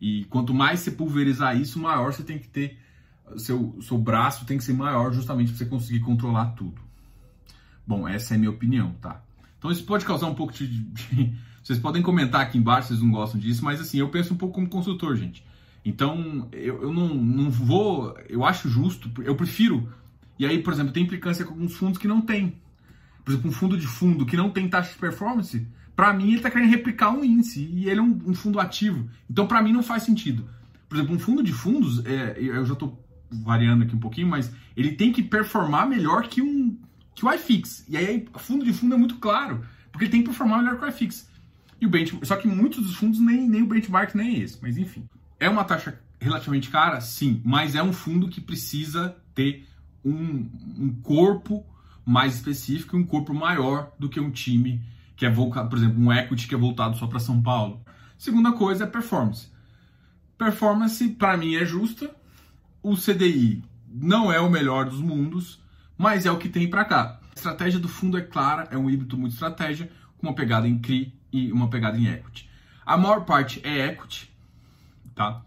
E 0.00 0.24
quanto 0.24 0.52
mais 0.52 0.80
você 0.80 0.90
pulverizar 0.90 1.56
isso, 1.56 1.78
maior 1.78 2.12
você 2.12 2.24
tem 2.24 2.38
que 2.38 2.48
ter. 2.48 2.78
Seu, 3.36 3.78
seu 3.80 3.96
braço 3.96 4.44
tem 4.44 4.58
que 4.58 4.64
ser 4.64 4.72
maior 4.72 5.12
justamente 5.12 5.48
para 5.50 5.58
você 5.58 5.66
conseguir 5.66 6.00
controlar 6.00 6.46
tudo. 6.56 6.80
Bom, 7.90 8.06
essa 8.06 8.34
é 8.34 8.36
a 8.36 8.38
minha 8.38 8.52
opinião, 8.52 8.94
tá? 9.00 9.20
Então 9.58 9.68
isso 9.68 9.82
pode 9.82 10.04
causar 10.04 10.28
um 10.28 10.34
pouco 10.36 10.52
de, 10.52 10.64
de. 10.68 11.34
Vocês 11.60 11.76
podem 11.76 12.00
comentar 12.00 12.40
aqui 12.40 12.56
embaixo 12.56 12.86
se 12.86 12.94
vocês 12.94 13.02
não 13.02 13.10
gostam 13.10 13.40
disso, 13.40 13.64
mas 13.64 13.80
assim, 13.80 13.98
eu 13.98 14.08
penso 14.08 14.32
um 14.32 14.36
pouco 14.36 14.54
como 14.54 14.68
consultor, 14.68 15.16
gente. 15.16 15.44
Então, 15.84 16.48
eu, 16.52 16.82
eu 16.82 16.92
não, 16.92 17.08
não 17.12 17.50
vou. 17.50 18.16
Eu 18.28 18.44
acho 18.44 18.68
justo, 18.68 19.10
eu 19.22 19.34
prefiro. 19.34 19.92
E 20.38 20.46
aí, 20.46 20.62
por 20.62 20.72
exemplo, 20.72 20.92
tem 20.92 21.02
implicância 21.02 21.44
com 21.44 21.52
alguns 21.52 21.74
fundos 21.74 21.98
que 21.98 22.06
não 22.06 22.20
tem. 22.20 22.54
Por 23.24 23.32
exemplo, 23.32 23.50
um 23.50 23.52
fundo 23.52 23.76
de 23.76 23.88
fundo 23.88 24.24
que 24.24 24.36
não 24.36 24.50
tem 24.50 24.68
taxa 24.68 24.92
de 24.92 24.98
performance, 24.98 25.66
para 25.96 26.12
mim 26.12 26.28
ele 26.28 26.36
está 26.36 26.50
querendo 26.50 26.70
replicar 26.70 27.10
um 27.10 27.24
índice 27.24 27.60
e 27.60 27.88
ele 27.88 27.98
é 27.98 28.02
um, 28.02 28.20
um 28.24 28.34
fundo 28.34 28.60
ativo. 28.60 29.10
Então, 29.28 29.48
para 29.48 29.60
mim, 29.60 29.72
não 29.72 29.82
faz 29.82 30.04
sentido. 30.04 30.48
Por 30.88 30.96
exemplo, 30.96 31.16
um 31.16 31.18
fundo 31.18 31.42
de 31.42 31.52
fundos, 31.52 32.06
é, 32.06 32.36
eu 32.38 32.64
já 32.64 32.72
estou 32.72 33.04
variando 33.30 33.82
aqui 33.82 33.96
um 33.96 34.00
pouquinho, 34.00 34.28
mas 34.28 34.50
ele 34.76 34.92
tem 34.92 35.12
que 35.12 35.24
performar 35.24 35.88
melhor 35.88 36.28
que 36.28 36.40
um 36.40 36.78
que 37.20 37.26
o 37.26 37.32
iFix. 37.32 37.84
E 37.88 37.96
aí, 37.96 38.26
fundo 38.36 38.64
de 38.64 38.72
fundo 38.72 38.94
é 38.94 38.98
muito 38.98 39.16
claro, 39.16 39.64
porque 39.92 40.04
ele 40.04 40.12
tem 40.12 40.22
que 40.22 40.28
performar 40.28 40.62
melhor 40.62 40.78
que 40.78 40.84
o 40.84 40.88
iFix. 40.88 41.28
E 41.80 41.86
o 41.86 41.90
benchmark, 41.90 42.26
só 42.26 42.36
que 42.36 42.48
muitos 42.48 42.84
dos 42.84 42.96
fundos 42.96 43.20
nem, 43.20 43.48
nem 43.48 43.62
o 43.62 43.66
benchmark 43.66 44.14
nem 44.14 44.36
é 44.36 44.38
esse, 44.40 44.58
mas 44.60 44.76
enfim. 44.76 45.08
É 45.38 45.48
uma 45.48 45.64
taxa 45.64 45.98
relativamente 46.20 46.68
cara? 46.68 47.00
Sim, 47.00 47.40
mas 47.44 47.74
é 47.74 47.82
um 47.82 47.92
fundo 47.92 48.28
que 48.28 48.40
precisa 48.40 49.16
ter 49.34 49.66
um, 50.04 50.48
um 50.78 50.94
corpo 51.02 51.64
mais 52.04 52.34
específico, 52.34 52.96
um 52.96 53.04
corpo 53.04 53.32
maior 53.32 53.92
do 53.98 54.08
que 54.08 54.20
um 54.20 54.30
time 54.30 54.82
que 55.16 55.26
é 55.26 55.30
por 55.30 55.76
exemplo, 55.76 56.02
um 56.02 56.10
equity 56.10 56.48
que 56.48 56.54
é 56.54 56.58
voltado 56.58 56.96
só 56.96 57.06
para 57.06 57.20
São 57.20 57.42
Paulo. 57.42 57.84
Segunda 58.16 58.52
coisa 58.52 58.84
é 58.84 58.86
performance. 58.86 59.48
Performance, 60.38 61.06
para 61.10 61.36
mim, 61.36 61.56
é 61.56 61.66
justa. 61.66 62.10
O 62.82 62.96
CDI 62.96 63.62
não 63.86 64.32
é 64.32 64.40
o 64.40 64.48
melhor 64.48 64.88
dos 64.88 64.98
mundos, 64.98 65.60
mas 66.00 66.24
é 66.24 66.30
o 66.30 66.38
que 66.38 66.48
tem 66.48 66.66
para 66.66 66.82
cá. 66.82 67.20
A 67.30 67.34
estratégia 67.36 67.78
do 67.78 67.86
fundo 67.86 68.16
é 68.16 68.22
clara, 68.22 68.66
é 68.70 68.78
um 68.78 68.88
híbrido 68.88 69.18
muito 69.18 69.34
estratégia, 69.34 69.92
com 70.16 70.28
uma 70.28 70.34
pegada 70.34 70.66
em 70.66 70.78
CRI 70.78 71.12
e 71.30 71.52
uma 71.52 71.68
pegada 71.68 71.98
em 71.98 72.06
equity. 72.06 72.48
A 72.86 72.96
maior 72.96 73.26
parte 73.26 73.60
é 73.62 73.88
equity, 73.88 74.32
tá? 75.14 75.42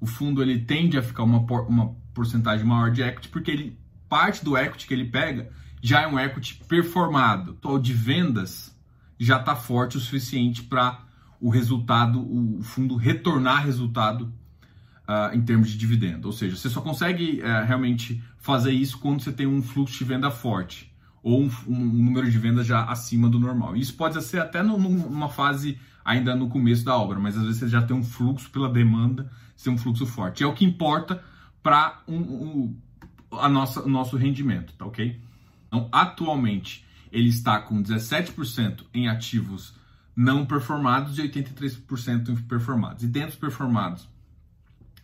O 0.00 0.06
fundo 0.06 0.40
ele 0.40 0.60
tende 0.60 0.96
a 0.96 1.02
ficar 1.02 1.24
uma, 1.24 1.40
uma 1.40 1.96
porcentagem 2.14 2.64
maior 2.64 2.92
de 2.92 3.02
equity 3.02 3.28
porque 3.30 3.50
ele 3.50 3.76
parte 4.08 4.44
do 4.44 4.56
equity 4.56 4.86
que 4.86 4.94
ele 4.94 5.06
pega 5.06 5.50
já 5.82 6.02
é 6.02 6.06
um 6.06 6.20
equity 6.20 6.54
performado. 6.68 7.58
O 7.64 7.76
de 7.76 7.92
vendas 7.92 8.72
já 9.18 9.40
está 9.40 9.56
forte 9.56 9.96
o 9.96 10.00
suficiente 10.00 10.62
para 10.62 11.00
o 11.40 11.50
resultado, 11.50 12.20
o 12.20 12.62
fundo 12.62 12.94
retornar 12.94 13.64
resultado 13.64 14.32
uh, 15.08 15.34
em 15.34 15.40
termos 15.42 15.70
de 15.70 15.78
dividendo. 15.78 16.26
Ou 16.26 16.32
seja, 16.32 16.56
você 16.56 16.68
só 16.68 16.80
consegue 16.80 17.40
uh, 17.40 17.66
realmente 17.66 18.22
fazer 18.38 18.72
isso 18.72 18.98
quando 18.98 19.22
você 19.22 19.32
tem 19.32 19.46
um 19.46 19.62
fluxo 19.62 19.98
de 19.98 20.04
venda 20.04 20.30
forte 20.30 20.92
ou 21.22 21.42
um, 21.42 21.50
um, 21.66 21.84
número 21.84 22.30
de 22.30 22.38
vendas 22.38 22.66
já 22.66 22.84
acima 22.84 23.28
do 23.28 23.40
normal. 23.40 23.76
Isso 23.76 23.94
pode 23.94 24.22
ser 24.22 24.40
até 24.40 24.62
no, 24.62 24.78
numa 24.78 25.28
fase 25.28 25.76
ainda 26.04 26.36
no 26.36 26.48
começo 26.48 26.84
da 26.84 26.96
obra, 26.96 27.18
mas 27.18 27.36
às 27.36 27.42
vezes 27.42 27.58
você 27.58 27.68
já 27.68 27.82
tem 27.82 27.96
um 27.96 28.04
fluxo 28.04 28.48
pela 28.50 28.68
demanda, 28.68 29.28
ser 29.56 29.70
um 29.70 29.76
fluxo 29.76 30.06
forte. 30.06 30.44
É 30.44 30.46
o 30.46 30.54
que 30.54 30.64
importa 30.64 31.20
para 31.64 32.00
um, 32.06 32.16
um, 32.16 32.76
a 33.32 33.48
nossa, 33.48 33.82
o 33.82 33.88
nosso 33.88 34.16
rendimento, 34.16 34.72
tá 34.74 34.86
ok? 34.86 35.20
Então, 35.66 35.88
atualmente, 35.90 36.86
ele 37.10 37.28
está 37.28 37.58
com 37.58 37.82
17% 37.82 38.84
em 38.94 39.08
ativos 39.08 39.74
não 40.14 40.46
performados 40.46 41.18
e 41.18 41.22
83% 41.22 42.28
em 42.28 42.36
performados. 42.36 43.02
E 43.02 43.08
dentro 43.08 43.30
dos 43.30 43.38
performados, 43.40 44.08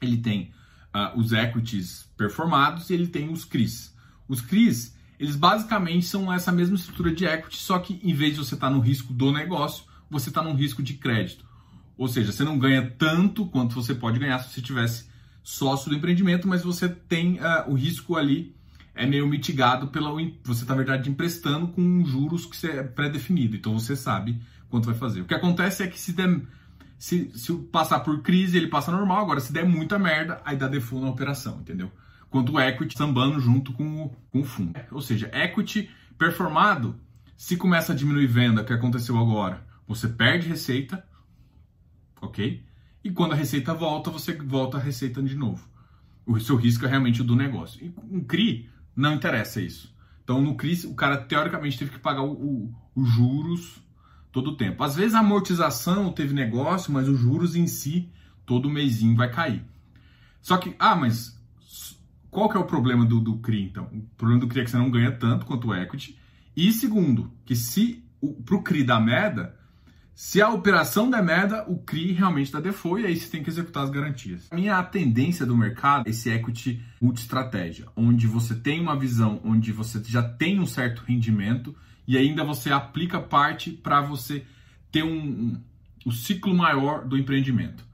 ele 0.04 0.18
tem 0.18 0.50
uh, 0.94 1.18
os 1.18 1.32
equities 1.32 2.08
performados 2.16 2.90
e 2.90 2.94
ele 2.94 3.06
tem 3.06 3.30
os 3.30 3.44
CRIs. 3.44 3.94
Os 4.28 4.40
CRIs, 4.40 4.96
eles 5.18 5.36
basicamente 5.36 6.06
são 6.06 6.32
essa 6.32 6.52
mesma 6.52 6.76
estrutura 6.76 7.14
de 7.14 7.24
equity, 7.24 7.56
só 7.56 7.78
que 7.78 8.00
em 8.02 8.14
vez 8.14 8.32
de 8.34 8.38
você 8.38 8.54
estar 8.54 8.68
tá 8.68 8.72
no 8.72 8.80
risco 8.80 9.12
do 9.12 9.32
negócio, 9.32 9.84
você 10.10 10.28
está 10.28 10.42
no 10.42 10.54
risco 10.54 10.82
de 10.82 10.94
crédito. 10.94 11.44
Ou 11.96 12.08
seja, 12.08 12.32
você 12.32 12.44
não 12.44 12.58
ganha 12.58 12.90
tanto 12.98 13.46
quanto 13.46 13.74
você 13.74 13.94
pode 13.94 14.18
ganhar 14.18 14.38
se 14.38 14.52
você 14.52 14.62
tivesse 14.62 15.06
sócio 15.42 15.90
do 15.90 15.96
empreendimento, 15.96 16.46
mas 16.46 16.62
você 16.62 16.88
tem 16.88 17.38
uh, 17.38 17.68
o 17.68 17.74
risco 17.74 18.16
ali 18.16 18.54
é 18.94 19.06
meio 19.06 19.26
mitigado 19.26 19.88
pela 19.88 20.10
você 20.44 20.62
está 20.62 20.74
na 20.74 20.82
verdade 20.82 21.08
emprestando 21.08 21.68
com 21.68 22.04
juros 22.04 22.44
que 22.44 22.66
é 22.66 22.82
pré-definido, 22.82 23.56
então 23.56 23.78
você 23.78 23.96
sabe 23.96 24.40
quanto 24.68 24.86
vai 24.86 24.94
fazer. 24.94 25.22
O 25.22 25.24
que 25.24 25.34
acontece 25.34 25.82
é 25.82 25.86
que 25.86 25.98
se 25.98 26.12
der 26.12 26.40
se, 27.02 27.32
se 27.34 27.52
passar 27.52 27.98
por 27.98 28.22
crise, 28.22 28.56
ele 28.56 28.68
passa 28.68 28.92
normal. 28.92 29.22
Agora, 29.22 29.40
se 29.40 29.52
der 29.52 29.68
muita 29.68 29.98
merda, 29.98 30.40
aí 30.44 30.56
dá 30.56 30.68
default 30.68 31.04
na 31.04 31.10
operação, 31.10 31.58
entendeu? 31.58 31.90
Quanto 32.30 32.52
o 32.52 32.60
equity 32.60 32.96
sambando 32.96 33.40
junto 33.40 33.72
com 33.72 34.04
o, 34.04 34.16
com 34.30 34.38
o 34.38 34.44
fundo. 34.44 34.78
Ou 34.92 35.00
seja, 35.00 35.28
equity 35.34 35.90
performado, 36.16 36.94
se 37.36 37.56
começa 37.56 37.92
a 37.92 37.96
diminuir 37.96 38.28
venda, 38.28 38.62
que 38.62 38.72
aconteceu 38.72 39.18
agora, 39.18 39.66
você 39.84 40.06
perde 40.06 40.48
receita, 40.48 41.04
ok? 42.20 42.64
E 43.02 43.10
quando 43.10 43.32
a 43.32 43.36
receita 43.36 43.74
volta, 43.74 44.08
você 44.08 44.32
volta 44.34 44.76
a 44.76 44.80
receita 44.80 45.20
de 45.20 45.34
novo. 45.34 45.68
O 46.24 46.38
seu 46.38 46.54
risco 46.54 46.86
é 46.86 46.88
realmente 46.88 47.20
o 47.20 47.24
do 47.24 47.34
negócio. 47.34 47.84
E 47.84 47.90
com 47.90 48.24
CRI, 48.24 48.70
não 48.94 49.14
interessa 49.14 49.60
isso. 49.60 49.92
Então, 50.22 50.40
no 50.40 50.56
CRI, 50.56 50.86
o 50.86 50.94
cara 50.94 51.16
teoricamente 51.16 51.80
teve 51.80 51.90
que 51.90 51.98
pagar 51.98 52.22
o, 52.22 52.72
os 52.94 53.08
juros 53.08 53.82
todo 54.32 54.50
o 54.50 54.56
tempo. 54.56 54.82
Às 54.82 54.96
vezes 54.96 55.14
a 55.14 55.20
amortização 55.20 56.10
teve 56.10 56.32
negócio, 56.34 56.92
mas 56.92 57.06
os 57.06 57.20
juros 57.20 57.54
em 57.54 57.66
si, 57.66 58.10
todo 58.46 58.70
mêsinho 58.70 59.14
vai 59.14 59.30
cair. 59.30 59.62
Só 60.40 60.56
que, 60.56 60.74
ah, 60.78 60.96
mas 60.96 61.38
qual 62.30 62.48
que 62.48 62.56
é 62.56 62.60
o 62.60 62.64
problema 62.64 63.04
do, 63.04 63.20
do 63.20 63.36
CRI, 63.38 63.64
então? 63.64 63.84
O 63.92 64.16
problema 64.16 64.40
do 64.40 64.48
CRI 64.48 64.62
é 64.62 64.64
que 64.64 64.70
você 64.70 64.78
não 64.78 64.90
ganha 64.90 65.12
tanto 65.12 65.44
quanto 65.44 65.68
o 65.68 65.74
equity. 65.74 66.18
E 66.56 66.72
segundo, 66.72 67.30
que 67.44 67.54
se 67.54 68.02
para 68.44 68.56
o 68.56 68.62
CRI 68.62 68.84
dar 68.84 69.00
merda, 69.00 69.54
se 70.14 70.40
a 70.40 70.48
operação 70.48 71.10
der 71.10 71.22
merda, 71.22 71.64
o 71.68 71.78
CRI 71.78 72.12
realmente 72.12 72.52
dá 72.52 72.60
default 72.60 73.02
e 73.02 73.06
aí 73.06 73.16
você 73.16 73.28
tem 73.28 73.42
que 73.42 73.50
executar 73.50 73.84
as 73.84 73.90
garantias. 73.90 74.46
A 74.50 74.54
minha 74.54 74.82
tendência 74.82 75.44
do 75.44 75.56
mercado 75.56 76.06
é 76.06 76.10
esse 76.10 76.30
equity 76.30 76.82
multi-estratégia, 77.00 77.86
onde 77.96 78.26
você 78.26 78.54
tem 78.54 78.80
uma 78.80 78.98
visão, 78.98 79.40
onde 79.44 79.72
você 79.72 80.02
já 80.04 80.22
tem 80.22 80.58
um 80.58 80.66
certo 80.66 81.02
rendimento 81.06 81.74
e 82.06 82.16
ainda 82.16 82.44
você 82.44 82.70
aplica 82.70 83.20
parte 83.20 83.70
para 83.70 84.00
você 84.00 84.44
ter 84.90 85.02
um, 85.02 85.16
um, 85.16 85.60
um, 86.06 86.10
ciclo 86.10 86.54
maior 86.54 87.04
do 87.04 87.16
empreendimento. 87.16 87.84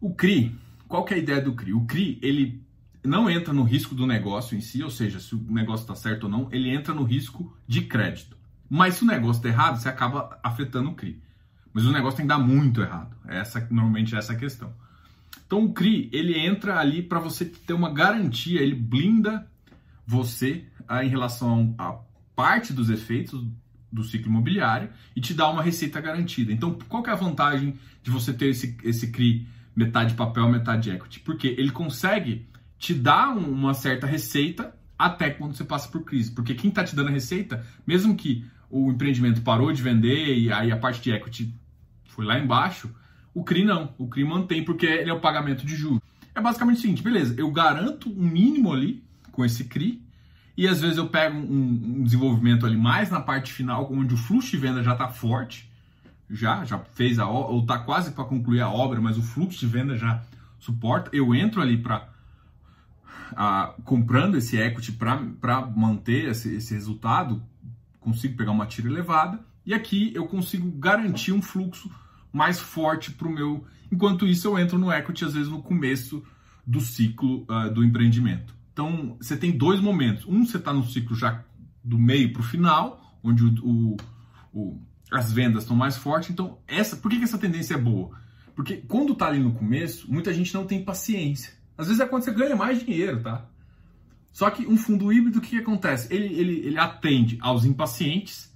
O 0.00 0.14
CRI, 0.14 0.56
qual 0.86 1.04
que 1.04 1.14
é 1.14 1.16
a 1.16 1.20
ideia 1.20 1.40
do 1.40 1.54
CRI? 1.54 1.74
O 1.74 1.84
CRI, 1.84 2.18
ele 2.22 2.62
não 3.04 3.28
entra 3.28 3.52
no 3.52 3.62
risco 3.62 3.94
do 3.94 4.06
negócio 4.06 4.56
em 4.56 4.60
si, 4.60 4.82
ou 4.82 4.90
seja, 4.90 5.18
se 5.18 5.34
o 5.34 5.38
negócio 5.38 5.82
está 5.82 5.94
certo 5.94 6.24
ou 6.24 6.30
não, 6.30 6.48
ele 6.52 6.70
entra 6.70 6.94
no 6.94 7.02
risco 7.02 7.56
de 7.66 7.82
crédito. 7.82 8.36
Mas 8.68 8.94
se 8.94 9.02
o 9.02 9.06
negócio 9.06 9.38
está 9.38 9.48
errado, 9.48 9.80
você 9.80 9.88
acaba 9.88 10.38
afetando 10.42 10.90
o 10.90 10.94
CRI. 10.94 11.20
Mas 11.72 11.86
o 11.86 11.92
negócio 11.92 12.16
tem 12.16 12.26
que 12.26 12.28
dar 12.28 12.38
muito 12.38 12.80
errado. 12.80 13.16
Essa, 13.26 13.66
normalmente 13.70 14.14
essa 14.14 14.32
é 14.32 14.36
a 14.36 14.38
questão. 14.38 14.72
Então 15.46 15.64
o 15.64 15.72
CRI, 15.72 16.08
ele 16.12 16.38
entra 16.38 16.78
ali 16.78 17.02
para 17.02 17.18
você 17.18 17.44
ter 17.44 17.72
uma 17.72 17.90
garantia, 17.92 18.60
ele 18.60 18.74
blinda 18.74 19.46
você 20.06 20.64
ah, 20.86 21.04
em 21.04 21.08
relação 21.08 21.74
a 21.78 21.98
parte 22.38 22.72
dos 22.72 22.88
efeitos 22.88 23.44
do 23.90 24.04
ciclo 24.04 24.28
imobiliário 24.28 24.90
e 25.16 25.20
te 25.20 25.34
dá 25.34 25.50
uma 25.50 25.60
receita 25.60 26.00
garantida. 26.00 26.52
Então, 26.52 26.78
qual 26.88 27.04
é 27.04 27.10
a 27.10 27.16
vantagem 27.16 27.74
de 28.00 28.12
você 28.12 28.32
ter 28.32 28.50
esse, 28.50 28.76
esse 28.84 29.10
CRI 29.10 29.48
metade 29.74 30.14
papel, 30.14 30.48
metade 30.48 30.88
equity? 30.88 31.18
Porque 31.18 31.48
ele 31.48 31.72
consegue 31.72 32.46
te 32.78 32.94
dar 32.94 33.36
uma 33.36 33.74
certa 33.74 34.06
receita 34.06 34.72
até 34.96 35.30
quando 35.30 35.56
você 35.56 35.64
passa 35.64 35.88
por 35.88 36.04
crise. 36.04 36.30
Porque 36.30 36.54
quem 36.54 36.68
está 36.68 36.84
te 36.84 36.94
dando 36.94 37.08
a 37.08 37.10
receita, 37.10 37.66
mesmo 37.84 38.14
que 38.14 38.46
o 38.70 38.92
empreendimento 38.92 39.42
parou 39.42 39.72
de 39.72 39.82
vender 39.82 40.38
e 40.38 40.52
aí 40.52 40.70
a 40.70 40.76
parte 40.76 41.02
de 41.02 41.10
equity 41.10 41.52
foi 42.06 42.24
lá 42.24 42.38
embaixo, 42.38 42.88
o 43.34 43.42
CRI 43.42 43.64
não. 43.64 43.92
O 43.98 44.06
CRI 44.06 44.22
mantém 44.22 44.64
porque 44.64 44.86
ele 44.86 45.10
é 45.10 45.12
o 45.12 45.18
pagamento 45.18 45.66
de 45.66 45.74
juros. 45.74 46.00
É 46.32 46.40
basicamente 46.40 46.78
o 46.78 46.82
seguinte, 46.82 47.02
beleza, 47.02 47.34
eu 47.36 47.50
garanto 47.50 48.08
um 48.08 48.22
mínimo 48.22 48.72
ali 48.72 49.02
com 49.32 49.44
esse 49.44 49.64
CRI 49.64 50.06
e 50.58 50.66
às 50.66 50.80
vezes 50.80 50.98
eu 50.98 51.06
pego 51.06 51.38
um, 51.38 51.98
um 51.98 52.02
desenvolvimento 52.02 52.66
ali 52.66 52.76
mais 52.76 53.10
na 53.10 53.20
parte 53.20 53.52
final, 53.52 53.88
onde 53.92 54.14
o 54.14 54.16
fluxo 54.16 54.50
de 54.50 54.56
venda 54.56 54.82
já 54.82 54.90
está 54.90 55.06
forte, 55.08 55.70
já, 56.28 56.64
já 56.64 56.80
fez 56.80 57.20
a 57.20 57.28
ou 57.28 57.60
está 57.60 57.78
quase 57.78 58.10
para 58.10 58.24
concluir 58.24 58.60
a 58.60 58.68
obra, 58.68 59.00
mas 59.00 59.16
o 59.16 59.22
fluxo 59.22 59.60
de 59.60 59.68
venda 59.68 59.96
já 59.96 60.20
suporta. 60.58 61.10
Eu 61.12 61.32
entro 61.32 61.62
ali 61.62 61.78
para 61.78 62.08
comprando 63.84 64.36
esse 64.36 64.56
equity 64.56 64.90
para 64.90 65.64
manter 65.76 66.28
esse, 66.28 66.56
esse 66.56 66.74
resultado, 66.74 67.40
consigo 68.00 68.36
pegar 68.36 68.50
uma 68.50 68.66
tira 68.66 68.88
elevada 68.88 69.38
e 69.64 69.72
aqui 69.72 70.10
eu 70.12 70.26
consigo 70.26 70.68
garantir 70.72 71.30
um 71.30 71.40
fluxo 71.40 71.88
mais 72.32 72.58
forte 72.58 73.12
para 73.12 73.28
o 73.28 73.32
meu. 73.32 73.64
Enquanto 73.92 74.26
isso, 74.26 74.48
eu 74.48 74.58
entro 74.58 74.76
no 74.76 74.90
equity 74.90 75.24
às 75.24 75.34
vezes 75.34 75.48
no 75.48 75.62
começo 75.62 76.20
do 76.66 76.80
ciclo 76.80 77.46
uh, 77.48 77.72
do 77.72 77.84
empreendimento. 77.84 78.57
Então, 78.78 79.16
você 79.20 79.36
tem 79.36 79.50
dois 79.50 79.80
momentos. 79.80 80.24
Um, 80.24 80.46
você 80.46 80.56
está 80.56 80.72
no 80.72 80.84
ciclo 80.84 81.16
já 81.16 81.42
do 81.82 81.98
meio 81.98 82.32
para 82.32 82.42
o 82.42 82.44
final, 82.44 83.18
onde 83.24 83.44
o, 83.44 83.52
o, 83.60 83.96
o, 84.52 84.80
as 85.10 85.32
vendas 85.32 85.64
estão 85.64 85.76
mais 85.76 85.96
fortes. 85.96 86.30
Então, 86.30 86.60
essa, 86.64 86.94
por 86.94 87.10
que, 87.10 87.18
que 87.18 87.24
essa 87.24 87.38
tendência 87.38 87.74
é 87.74 87.76
boa? 87.76 88.16
Porque 88.54 88.76
quando 88.76 89.14
está 89.14 89.26
ali 89.26 89.40
no 89.40 89.52
começo, 89.52 90.08
muita 90.08 90.32
gente 90.32 90.54
não 90.54 90.64
tem 90.64 90.84
paciência. 90.84 91.54
Às 91.76 91.88
vezes 91.88 92.00
é 92.00 92.06
quando 92.06 92.22
você 92.22 92.30
ganha 92.30 92.54
mais 92.54 92.78
dinheiro, 92.78 93.20
tá? 93.20 93.46
Só 94.30 94.48
que 94.48 94.64
um 94.64 94.76
fundo 94.76 95.12
híbrido, 95.12 95.40
o 95.40 95.42
que, 95.42 95.50
que 95.50 95.58
acontece? 95.58 96.14
Ele, 96.14 96.32
ele, 96.38 96.66
ele 96.68 96.78
atende 96.78 97.36
aos 97.40 97.64
impacientes 97.64 98.54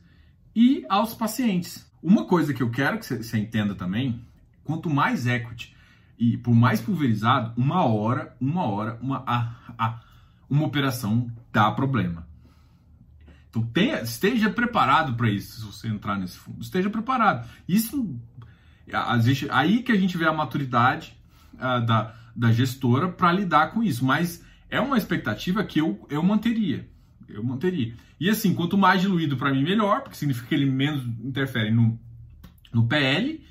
e 0.55 0.87
aos 0.89 1.15
pacientes. 1.15 1.85
Uma 2.01 2.27
coisa 2.27 2.55
que 2.55 2.63
eu 2.63 2.71
quero 2.71 3.01
que 3.01 3.07
você 3.07 3.39
entenda 3.39 3.75
também, 3.75 4.25
quanto 4.63 4.89
mais 4.89 5.27
equity 5.27 5.75
e 6.17 6.37
por 6.37 6.55
mais 6.55 6.81
pulverizado, 6.81 7.61
uma 7.61 7.85
hora, 7.85 8.37
uma 8.41 8.63
hora, 8.63 8.97
uma, 9.03 9.25
a, 9.27 9.57
a, 9.77 10.12
uma 10.53 10.67
operação 10.67 11.33
dá 11.51 11.71
problema. 11.71 12.29
Então 13.49 13.63
tenha, 13.63 14.03
esteja 14.03 14.51
preparado 14.51 15.15
para 15.15 15.31
isso, 15.31 15.61
se 15.61 15.65
você 15.65 15.89
entrar 15.89 16.19
nesse 16.19 16.37
fundo. 16.37 16.61
Esteja 16.61 16.91
preparado. 16.91 17.49
Isso, 17.67 18.15
a, 18.93 19.19
gente, 19.19 19.49
aí 19.51 19.83
que 19.83 19.91
a 19.91 19.97
gente 19.97 20.17
vê 20.19 20.27
a 20.27 20.33
maturidade 20.33 21.17
uh, 21.55 21.85
da, 21.87 22.15
da 22.37 22.53
gestora 22.53 23.09
para 23.09 23.33
lidar 23.33 23.73
com 23.73 23.83
isso. 23.83 24.05
Mas 24.05 24.45
é 24.69 24.79
uma 24.79 24.99
expectativa 24.99 25.65
que 25.65 25.79
eu, 25.79 26.07
eu 26.11 26.23
manteria. 26.23 26.87
Eu 27.27 27.43
manteria. 27.43 27.95
E 28.21 28.29
assim, 28.29 28.55
quanto 28.55 28.77
mais 28.77 29.01
diluído 29.01 29.39
para 29.39 29.51
mim, 29.51 29.63
melhor, 29.63 30.03
porque 30.03 30.17
significa 30.17 30.49
que 30.49 30.55
ele 30.55 30.71
menos 30.71 31.03
interfere 31.25 31.71
no, 31.71 31.99
no 32.71 32.87
PL 32.87 33.43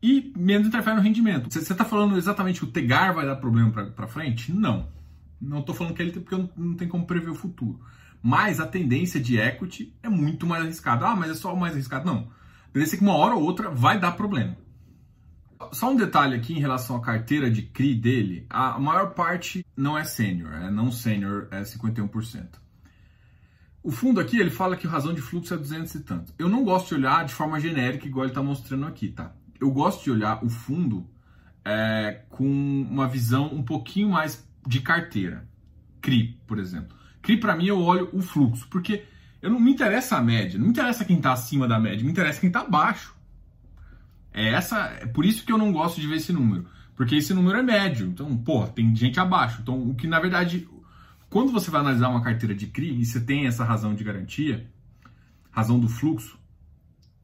e 0.00 0.32
menos 0.36 0.68
interfere 0.68 0.96
no 0.96 1.02
rendimento. 1.02 1.52
Você 1.52 1.72
está 1.72 1.84
falando 1.84 2.16
exatamente 2.16 2.60
que 2.60 2.66
o 2.66 2.70
Tegar 2.70 3.12
vai 3.12 3.26
dar 3.26 3.36
problema 3.36 3.70
para 3.70 4.06
frente? 4.06 4.52
Não. 4.52 4.94
Não 5.48 5.60
estou 5.60 5.74
falando 5.74 5.94
que 5.94 6.02
ele 6.02 6.12
tem, 6.12 6.22
porque 6.22 6.36
não, 6.36 6.50
não 6.56 6.74
tem 6.74 6.88
como 6.88 7.06
prever 7.06 7.30
o 7.30 7.34
futuro. 7.34 7.80
Mas 8.22 8.58
a 8.58 8.66
tendência 8.66 9.20
de 9.20 9.38
equity 9.38 9.94
é 10.02 10.08
muito 10.08 10.46
mais 10.46 10.62
arriscada. 10.62 11.06
Ah, 11.06 11.14
mas 11.14 11.30
é 11.30 11.34
só 11.34 11.52
o 11.52 11.60
mais 11.60 11.74
arriscado. 11.74 12.06
Não. 12.06 12.28
Tendência 12.72 12.96
é 12.96 12.98
que 12.98 13.04
uma 13.04 13.14
hora 13.14 13.34
ou 13.34 13.42
outra 13.42 13.70
vai 13.70 14.00
dar 14.00 14.12
problema. 14.12 14.56
Só 15.72 15.90
um 15.90 15.96
detalhe 15.96 16.34
aqui 16.34 16.52
em 16.52 16.60
relação 16.60 16.96
à 16.96 17.00
carteira 17.00 17.50
de 17.50 17.62
CRI 17.62 17.94
dele. 17.94 18.46
A 18.50 18.78
maior 18.78 19.14
parte 19.14 19.64
não 19.76 19.96
é 19.96 20.04
sênior, 20.04 20.52
é 20.54 20.70
não 20.70 20.90
sênior, 20.90 21.48
é 21.50 21.62
51%. 21.62 22.64
O 23.82 23.90
fundo 23.90 24.18
aqui, 24.18 24.38
ele 24.38 24.50
fala 24.50 24.76
que 24.76 24.86
a 24.86 24.90
razão 24.90 25.12
de 25.12 25.20
fluxo 25.20 25.52
é 25.52 25.56
200 25.58 25.94
e 25.94 26.00
tanto. 26.00 26.32
Eu 26.38 26.48
não 26.48 26.64
gosto 26.64 26.88
de 26.88 26.94
olhar 26.94 27.24
de 27.24 27.34
forma 27.34 27.60
genérica, 27.60 28.06
igual 28.06 28.24
ele 28.24 28.30
está 28.30 28.42
mostrando 28.42 28.86
aqui, 28.86 29.08
tá? 29.08 29.34
Eu 29.60 29.70
gosto 29.70 30.02
de 30.02 30.10
olhar 30.10 30.42
o 30.42 30.48
fundo 30.48 31.06
é, 31.64 32.22
com 32.30 32.46
uma 32.46 33.06
visão 33.06 33.46
um 33.52 33.62
pouquinho 33.62 34.08
mais 34.08 34.46
de 34.66 34.80
carteira. 34.80 35.46
CRI, 36.00 36.38
por 36.46 36.58
exemplo. 36.58 36.96
CRI, 37.22 37.38
para 37.38 37.56
mim, 37.56 37.66
eu 37.66 37.80
olho 37.80 38.08
o 38.12 38.20
fluxo, 38.20 38.66
porque 38.68 39.04
eu 39.40 39.50
não 39.50 39.60
me 39.60 39.72
interessa 39.72 40.16
a 40.16 40.22
média, 40.22 40.58
não 40.58 40.66
me 40.66 40.70
interessa 40.72 41.04
quem 41.04 41.16
está 41.16 41.32
acima 41.32 41.66
da 41.68 41.78
média, 41.78 42.04
me 42.04 42.10
interessa 42.10 42.40
quem 42.40 42.48
está 42.48 42.60
abaixo. 42.60 43.14
É 44.32 44.50
essa, 44.52 44.78
é 45.00 45.06
por 45.06 45.24
isso 45.24 45.44
que 45.44 45.52
eu 45.52 45.58
não 45.58 45.72
gosto 45.72 46.00
de 46.00 46.06
ver 46.06 46.16
esse 46.16 46.32
número, 46.32 46.66
porque 46.96 47.14
esse 47.14 47.32
número 47.32 47.58
é 47.58 47.62
médio. 47.62 48.06
Então, 48.06 48.36
pô, 48.36 48.66
tem 48.66 48.94
gente 48.96 49.20
abaixo. 49.20 49.60
Então, 49.62 49.90
o 49.90 49.94
que 49.94 50.06
na 50.06 50.18
verdade, 50.18 50.68
quando 51.30 51.52
você 51.52 51.70
vai 51.70 51.80
analisar 51.80 52.08
uma 52.08 52.22
carteira 52.22 52.54
de 52.54 52.66
CRI 52.66 53.00
e 53.00 53.06
você 53.06 53.20
tem 53.20 53.46
essa 53.46 53.64
razão 53.64 53.94
de 53.94 54.02
garantia, 54.02 54.66
razão 55.50 55.78
do 55.78 55.88
fluxo, 55.88 56.38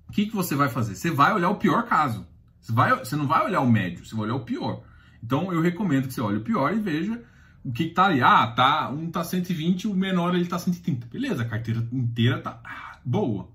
o 0.08 0.12
que, 0.12 0.26
que 0.26 0.34
você 0.34 0.54
vai 0.54 0.68
fazer? 0.68 0.94
Você 0.94 1.10
vai 1.10 1.32
olhar 1.32 1.50
o 1.50 1.56
pior 1.56 1.84
caso. 1.84 2.26
Você, 2.60 2.72
vai, 2.72 2.96
você 2.98 3.16
não 3.16 3.26
vai 3.26 3.44
olhar 3.44 3.60
o 3.60 3.70
médio, 3.70 4.04
você 4.04 4.14
vai 4.14 4.24
olhar 4.24 4.34
o 4.36 4.44
pior. 4.44 4.82
Então 5.22 5.52
eu 5.52 5.60
recomendo 5.60 6.08
que 6.08 6.14
você 6.14 6.20
olhe 6.20 6.38
o 6.38 6.44
pior 6.44 6.74
e 6.74 6.80
veja 6.80 7.22
o 7.64 7.72
que, 7.72 7.86
tá 7.86 8.06
ali. 8.06 8.22
Ah, 8.22 8.46
tá, 8.46 8.90
um 8.90 9.10
tá 9.10 9.22
120, 9.22 9.86
o 9.88 9.94
menor 9.94 10.34
ele 10.34 10.46
tá 10.46 10.58
130. 10.58 11.06
Beleza, 11.06 11.42
a 11.42 11.48
carteira 11.48 11.86
inteira 11.92 12.38
tá 12.40 12.60
boa. 13.04 13.50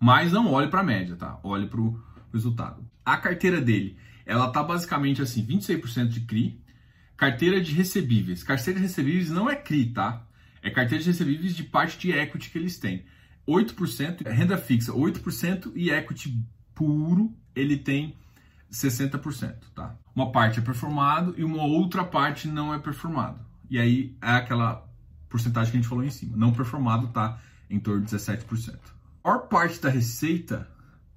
Mas 0.00 0.32
não 0.32 0.50
olhe 0.50 0.68
para 0.68 0.80
a 0.80 0.84
média, 0.84 1.16
tá? 1.16 1.38
Olhe 1.42 1.66
para 1.66 1.80
o 1.80 2.00
resultado. 2.32 2.84
A 3.04 3.16
carteira 3.16 3.60
dele, 3.60 3.96
ela 4.24 4.50
tá 4.50 4.62
basicamente 4.62 5.22
assim, 5.22 5.44
26% 5.46 6.08
de 6.08 6.20
CRI, 6.20 6.60
carteira 7.16 7.60
de 7.60 7.72
recebíveis. 7.72 8.42
Carteira 8.42 8.80
de 8.80 8.86
recebíveis 8.86 9.30
não 9.30 9.48
é 9.48 9.54
CRI, 9.54 9.86
tá? 9.86 10.26
É 10.62 10.70
carteira 10.70 11.02
de 11.02 11.10
recebíveis 11.10 11.54
de 11.54 11.64
parte 11.64 11.98
de 11.98 12.12
equity 12.12 12.50
que 12.50 12.58
eles 12.58 12.78
têm. 12.78 13.04
8% 13.46 14.26
é 14.26 14.32
renda 14.32 14.56
fixa, 14.56 14.92
8% 14.92 15.72
e 15.74 15.90
equity 15.90 16.36
puro 16.74 17.34
ele 17.54 17.76
tem 17.76 18.16
60%, 18.72 19.54
tá? 19.74 19.94
Uma 20.14 20.32
parte 20.32 20.58
é 20.58 20.62
performado 20.62 21.34
e 21.36 21.44
uma 21.44 21.62
outra 21.62 22.04
parte 22.04 22.48
não 22.48 22.72
é 22.72 22.78
performado. 22.78 23.38
E 23.68 23.78
aí 23.78 24.16
é 24.20 24.30
aquela 24.30 24.88
porcentagem 25.28 25.70
que 25.70 25.76
a 25.76 25.80
gente 25.80 25.88
falou 25.88 26.04
em 26.04 26.10
cima. 26.10 26.36
Não 26.36 26.52
performado 26.52 27.08
tá 27.08 27.38
em 27.68 27.78
torno 27.78 28.04
de 28.04 28.14
17%. 28.14 28.78
A 29.22 29.28
maior 29.28 29.48
parte 29.48 29.80
da 29.80 29.88
receita 29.88 30.68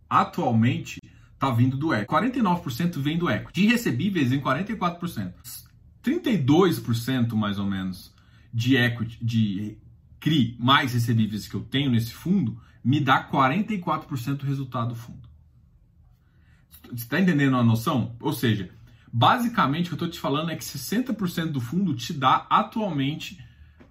atualmente 0.10 1.00
está 1.34 1.50
vindo 1.50 1.78
do 1.78 1.94
equity. 1.94 2.30
49% 2.32 3.00
vem 3.00 3.18
do 3.18 3.30
equity. 3.30 3.62
De 3.62 3.68
recebíveis 3.68 4.32
em 4.32 4.40
44%. 4.40 5.34
32% 6.04 7.34
mais 7.34 7.58
ou 7.58 7.66
menos 7.66 8.14
de 8.54 8.78
equity, 8.78 9.24
de 9.24 9.78
CRI 10.20 10.56
mais 10.60 10.94
recebíveis 10.94 11.48
que 11.48 11.56
eu 11.56 11.62
tenho 11.62 11.92
nesse 11.92 12.14
fundo, 12.14 12.60
me 12.84 13.00
dá 13.00 13.28
44% 13.28 14.38
do 14.38 14.46
resultado 14.46 14.90
do 14.90 14.96
fundo. 14.96 15.25
Está 16.94 17.20
entendendo 17.20 17.56
a 17.56 17.63
noção? 17.63 18.15
Ou 18.20 18.34
seja, 18.34 18.70
basicamente 19.12 19.86
o 19.86 19.88
que 19.89 19.94
eu 19.94 20.08
estou 20.08 20.10
te 20.10 20.20
falando 20.20 20.51
é 20.51 20.56
que 20.56 20.63
60% 20.63 21.51
do 21.51 21.62
fundo 21.62 21.96
te 21.96 22.13
dá 22.13 22.46
atualmente 22.50 23.44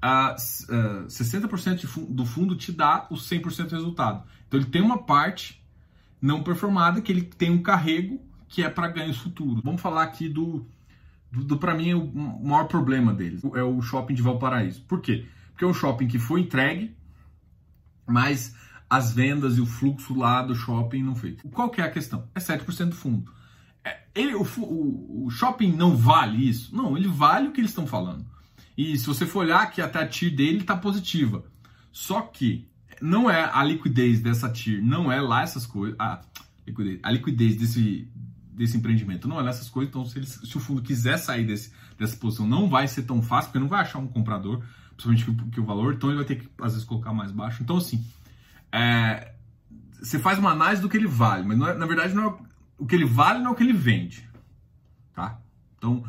uh, 0.05 1.05
uh, 1.05 1.07
60% 1.07 2.09
do 2.09 2.27
fundo 2.27 2.55
te 2.57 2.71
dá 2.71 3.07
o 3.11 3.15
100% 3.15 3.69
do 3.69 3.75
resultado. 3.75 4.25
Então 4.47 4.61
ele 4.61 4.69
tem 4.69 4.83
uma 4.83 4.99
parte 4.99 5.65
não 6.21 6.43
performada 6.43 7.01
que 7.01 7.11
ele 7.11 7.23
tem 7.23 7.51
um 7.51 7.63
carrego 7.63 8.21
que 8.49 8.63
é 8.63 8.69
para 8.69 8.89
ganhos 8.89 9.19
futuros. 9.19 9.63
Vamos 9.65 9.81
falar 9.81 10.05
aqui 10.05 10.29
do, 10.29 10.67
do, 11.31 11.43
do 11.45 11.59
para 11.59 11.75
mim, 11.75 11.95
o 11.95 12.45
maior 12.45 12.65
problema 12.65 13.13
deles. 13.13 13.43
É 13.55 13.63
o 13.63 13.83
shopping 13.83 14.15
de 14.15 14.23
Valparaíso. 14.23 14.83
Por 14.83 15.01
quê? 15.01 15.27
Porque 15.51 15.65
é 15.65 15.69
um 15.69 15.75
shopping 15.75 16.07
que 16.07 16.19
foi 16.19 16.43
entregue, 16.43 16.95
mas 18.07 18.55
as 18.95 19.13
vendas 19.13 19.57
e 19.59 19.61
o 19.61 19.67
fluxo 19.67 20.17
lá 20.17 20.41
do 20.41 20.55
shopping 20.55 21.03
não 21.03 21.17
fez. 21.17 21.37
Qual 21.51 21.69
que 21.69 21.81
é 21.81 21.85
a 21.85 21.91
questão? 21.91 22.29
É 22.33 22.39
7% 22.39 22.91
do 22.91 22.95
fundo. 22.95 23.31
É, 23.85 24.03
ele, 24.15 24.35
o, 24.35 24.43
o, 24.43 25.27
o, 25.27 25.31
shopping 25.31 25.73
não 25.73 25.97
vale 25.97 26.49
isso? 26.49 26.75
Não, 26.75 26.97
ele 26.97 27.09
vale 27.09 27.49
o 27.49 27.53
que 27.53 27.61
eles 27.61 27.73
estão 27.73 27.89
falando. 27.89 28.25
E 28.79 28.97
se 28.97 29.07
você 29.07 29.27
for 29.27 29.41
olhar 29.41 29.69
que 29.71 29.83
até 29.83 29.99
a 29.99 30.07
TIR 30.07 30.35
dele 30.35 30.59
está 30.59 30.77
positiva. 30.77 31.45
Só 31.91 32.23
que 32.23 32.69
não 33.03 33.29
é 33.29 33.51
a 33.53 33.65
liquidez 33.65 34.21
dessa 34.21 34.49
TIR, 34.49 34.83
não 34.83 35.11
é 35.11 35.21
lá 35.21 35.43
essas 35.43 35.67
coisas. 35.67 35.99
A 35.99 36.21
liquidez, 36.65 37.01
a 37.03 37.11
liquidez 37.11 37.57
desse, 37.57 38.09
desse 38.53 38.77
empreendimento 38.77 39.27
não 39.27 39.41
é 39.41 39.43
lá 39.43 39.51
essas 39.51 39.69
coisas. 39.69 39.91
Então, 39.91 40.05
se, 40.05 40.25
se 40.25 40.57
o 40.57 40.61
fundo 40.61 40.83
quiser 40.83 41.19
sair 41.19 41.45
desse, 41.45 41.73
dessa 41.99 42.17
posição, 42.17 42.47
não 42.47 42.69
vai 42.69 42.87
ser 42.87 43.03
tão 43.03 43.21
fácil, 43.21 43.51
porque 43.51 43.59
não 43.59 43.69
vai 43.69 43.81
achar 43.81 43.99
um 43.99 44.07
comprador, 44.07 44.63
principalmente 44.97 45.25
que, 45.25 45.51
que 45.51 45.61
o 45.61 45.65
valor, 45.65 45.95
então 45.95 46.11
ele 46.11 46.19
vai 46.19 46.27
ter 46.27 46.37
que, 46.37 46.49
às 46.61 46.73
vezes, 46.73 46.87
colocar 46.87 47.13
mais 47.13 47.33
baixo. 47.33 47.61
Então, 47.61 47.77
assim, 47.77 48.05
é, 48.75 49.33
você 50.03 50.19
faz 50.19 50.37
uma 50.37 50.51
análise 50.51 50.83
do 50.83 50.89
que 50.89 50.97
ele 50.97 51.07
vale, 51.07 51.45
mas 51.45 51.61
é, 51.61 51.75
na 51.75 51.87
verdade 51.87 52.13
não 52.13 52.25
é, 52.29 52.35
o 52.77 52.85
que 52.85 52.97
ele 52.97 53.05
vale 53.05 53.39
não 53.39 53.51
é 53.51 53.53
o 53.53 53.55
que 53.55 53.63
ele 53.63 53.73
vende. 53.73 54.29
Tá? 55.15 55.39
Então, 55.79 56.05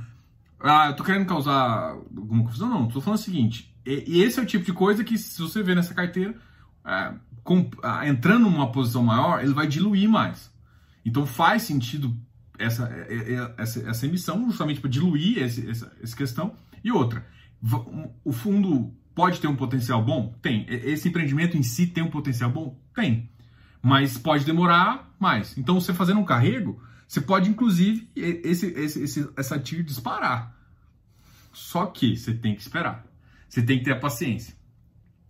ah, 0.60 0.88
eu 0.88 0.96
tô 0.96 1.04
querendo 1.04 1.28
causar 1.28 1.92
alguma 1.92 2.44
confusão? 2.44 2.68
Não, 2.68 2.88
tô 2.88 3.00
falando 3.00 3.20
o 3.20 3.22
seguinte, 3.22 3.72
e, 3.86 4.04
e 4.08 4.24
esse 4.24 4.40
é 4.40 4.44
o 4.44 4.48
tipo 4.48 4.66
de 4.66 4.74
coisa 4.74 5.04
que 5.04 5.16
se 5.16 5.40
você 5.40 5.62
vê 5.62 5.76
nessa 5.76 5.94
carteira, 5.94 6.36
é, 6.84 7.14
com, 7.44 7.70
ah, 7.84 8.08
entrando 8.08 8.50
numa 8.50 8.72
posição 8.72 9.04
maior, 9.04 9.44
ele 9.44 9.54
vai 9.54 9.68
diluir 9.68 10.10
mais. 10.10 10.52
Então 11.06 11.24
faz 11.28 11.62
sentido 11.62 12.18
essa, 12.58 12.88
é, 12.88 13.36
é, 13.36 13.54
essa, 13.58 13.88
essa 13.88 14.06
emissão 14.08 14.44
justamente 14.50 14.82
para 14.82 14.90
diluir 14.90 15.38
esse, 15.38 15.70
essa, 15.70 15.96
essa 16.02 16.16
questão. 16.16 16.56
E 16.84 16.92
outra, 16.92 17.24
o 18.24 18.32
fundo 18.32 18.92
Pode 19.16 19.40
ter 19.40 19.48
um 19.48 19.56
potencial 19.56 20.04
bom? 20.04 20.36
Tem. 20.42 20.66
Esse 20.68 21.08
empreendimento 21.08 21.56
em 21.56 21.64
si 21.64 21.88
tem 21.88 22.04
um 22.04 22.10
potencial 22.10 22.52
bom? 22.52 22.78
Tem. 22.94 23.30
Mas 23.82 24.18
pode 24.18 24.44
demorar 24.44 25.16
mais. 25.18 25.58
Então, 25.58 25.80
você 25.80 25.94
fazendo 25.94 26.20
um 26.20 26.25
carrego, 26.25 26.84
você 27.08 27.22
pode, 27.22 27.50
inclusive, 27.50 28.10
esse, 28.14 28.68
esse, 28.68 29.01
esse, 29.01 29.30
essa 29.38 29.58
TIR 29.58 29.84
disparar. 29.84 30.54
Só 31.54 31.86
que 31.86 32.18
você 32.18 32.34
tem 32.34 32.54
que 32.54 32.62
esperar. 32.62 33.06
Você 33.48 33.62
tem 33.62 33.80
que 33.80 33.86
ter 33.86 33.94
a 33.94 34.00
paciência. 34.00 34.54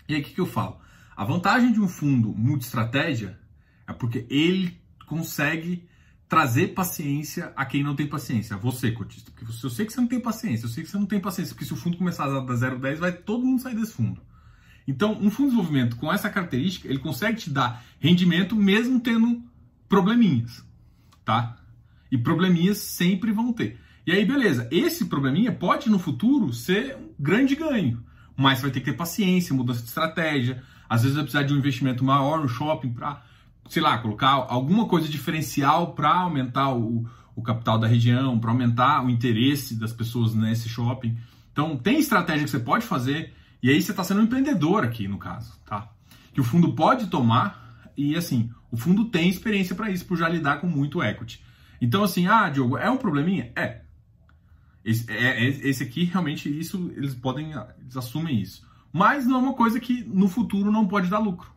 E 0.09 0.15
aí, 0.15 0.21
o 0.21 0.23
que, 0.23 0.33
que 0.33 0.41
eu 0.41 0.47
falo? 0.47 0.79
A 1.15 1.23
vantagem 1.23 1.71
de 1.71 1.79
um 1.79 1.87
fundo 1.87 2.33
multi-estratégia 2.33 3.39
é 3.87 3.93
porque 3.93 4.25
ele 4.29 4.81
consegue 5.05 5.87
trazer 6.27 6.69
paciência 6.69 7.53
a 7.55 7.65
quem 7.65 7.83
não 7.83 7.95
tem 7.95 8.07
paciência, 8.07 8.57
você, 8.57 8.91
cotista. 8.91 9.31
Porque 9.31 9.45
eu 9.45 9.69
sei 9.69 9.85
que 9.85 9.93
você 9.93 10.01
não 10.01 10.07
tem 10.07 10.19
paciência, 10.19 10.65
eu 10.65 10.69
sei 10.69 10.83
que 10.83 10.89
você 10.89 10.97
não 10.97 11.05
tem 11.05 11.19
paciência, 11.19 11.53
porque 11.53 11.65
se 11.65 11.73
o 11.73 11.77
fundo 11.77 11.97
começar 11.97 12.25
a 12.25 12.39
dar 12.39 12.53
0,10, 12.53 12.97
vai 12.97 13.11
todo 13.11 13.45
mundo 13.45 13.61
sair 13.61 13.75
desse 13.75 13.93
fundo. 13.93 14.21
Então, 14.87 15.13
um 15.13 15.29
fundo 15.29 15.49
de 15.49 15.55
desenvolvimento 15.55 15.95
com 15.95 16.11
essa 16.11 16.29
característica, 16.29 16.87
ele 16.87 16.99
consegue 16.99 17.39
te 17.39 17.49
dar 17.49 17.83
rendimento 17.99 18.55
mesmo 18.55 18.99
tendo 18.99 19.43
probleminhas, 19.87 20.63
tá? 21.23 21.57
E 22.11 22.17
probleminhas 22.17 22.77
sempre 22.77 23.31
vão 23.31 23.51
ter. 23.51 23.79
E 24.05 24.11
aí, 24.11 24.23
beleza, 24.23 24.67
esse 24.71 25.05
probleminha 25.05 25.51
pode 25.51 25.89
no 25.89 25.97
futuro 25.97 26.53
ser 26.53 26.95
um 26.95 27.09
grande 27.19 27.55
ganho, 27.55 28.03
mas 28.37 28.61
vai 28.61 28.69
ter 28.69 28.79
que 28.79 28.91
ter 28.91 28.97
paciência, 28.97 29.55
mudança 29.55 29.81
de 29.81 29.87
estratégia, 29.87 30.63
às 30.87 31.01
vezes 31.01 31.15
vai 31.15 31.23
precisar 31.23 31.43
de 31.43 31.53
um 31.53 31.57
investimento 31.57 32.03
maior 32.03 32.39
no 32.39 32.47
shopping 32.47 32.91
para 32.91 33.23
sei 33.67 33.81
lá, 33.81 33.97
colocar 33.97 34.29
alguma 34.29 34.87
coisa 34.87 35.07
diferencial 35.07 35.93
para 35.93 36.13
aumentar 36.13 36.73
o, 36.73 37.07
o 37.35 37.41
capital 37.41 37.77
da 37.77 37.87
região, 37.87 38.39
para 38.39 38.51
aumentar 38.51 39.03
o 39.03 39.09
interesse 39.09 39.75
das 39.75 39.91
pessoas 39.91 40.33
nesse 40.33 40.69
shopping. 40.69 41.17
Então, 41.51 41.77
tem 41.77 41.99
estratégia 41.99 42.43
que 42.43 42.49
você 42.51 42.59
pode 42.59 42.85
fazer, 42.85 43.33
e 43.61 43.69
aí 43.69 43.81
você 43.81 43.91
está 43.91 44.03
sendo 44.03 44.21
um 44.21 44.23
empreendedor 44.23 44.83
aqui, 44.83 45.07
no 45.07 45.17
caso, 45.17 45.57
tá? 45.65 45.89
Que 46.33 46.41
o 46.41 46.43
fundo 46.43 46.73
pode 46.73 47.07
tomar, 47.07 47.89
e 47.97 48.15
assim, 48.15 48.51
o 48.71 48.77
fundo 48.77 49.05
tem 49.05 49.29
experiência 49.29 49.75
para 49.75 49.89
isso, 49.89 50.05
por 50.05 50.17
já 50.17 50.27
lidar 50.27 50.59
com 50.59 50.67
muito 50.67 51.01
equity. 51.01 51.41
Então, 51.81 52.03
assim, 52.03 52.27
ah, 52.27 52.49
Diogo, 52.49 52.77
é 52.77 52.89
um 52.89 52.97
probleminha? 52.97 53.51
É. 53.55 53.81
Esse, 54.83 55.09
é, 55.09 55.45
é, 55.45 55.47
esse 55.47 55.83
aqui, 55.83 56.03
realmente, 56.03 56.47
isso, 56.47 56.91
eles 56.95 57.15
podem, 57.15 57.53
eles 57.79 57.97
assumem 57.97 58.39
isso. 58.39 58.67
Mas 58.91 59.25
não 59.25 59.37
é 59.37 59.39
uma 59.39 59.53
coisa 59.53 59.79
que 59.79 60.03
no 60.03 60.27
futuro 60.27 60.71
não 60.71 60.87
pode 60.87 61.09
dar 61.09 61.19
lucro. 61.19 61.54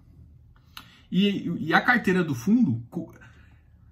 E, 1.11 1.49
e 1.59 1.75
a 1.75 1.81
carteira 1.81 2.23
do 2.23 2.35
fundo 2.35 2.83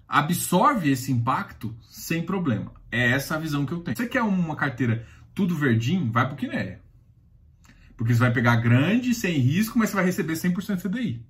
absorve 0.09 0.91
esse 0.91 1.11
impacto 1.11 1.75
sem 1.83 2.25
problema. 2.25 2.73
É 2.91 3.11
essa 3.11 3.37
a 3.37 3.39
visão 3.39 3.67
que 3.67 3.73
eu 3.73 3.81
tenho. 3.81 3.97
Você 3.97 4.07
quer 4.07 4.23
uma 4.23 4.57
carteira 4.57 5.07
tudo 5.35 5.55
verdinho, 5.55 6.11
vai 6.11 6.25
para 6.25 6.35
o 6.35 6.37
Quinéia. 6.37 6.81
Porque 7.97 8.15
você 8.15 8.21
vai 8.21 8.33
pegar 8.33 8.57
grande, 8.57 9.15
sem 9.15 9.39
risco, 9.39 9.79
mas 9.79 9.91
você 9.91 9.97
vai 9.97 10.05
receber 10.05 10.35
100% 10.35 10.83
CDI. 10.83 11.25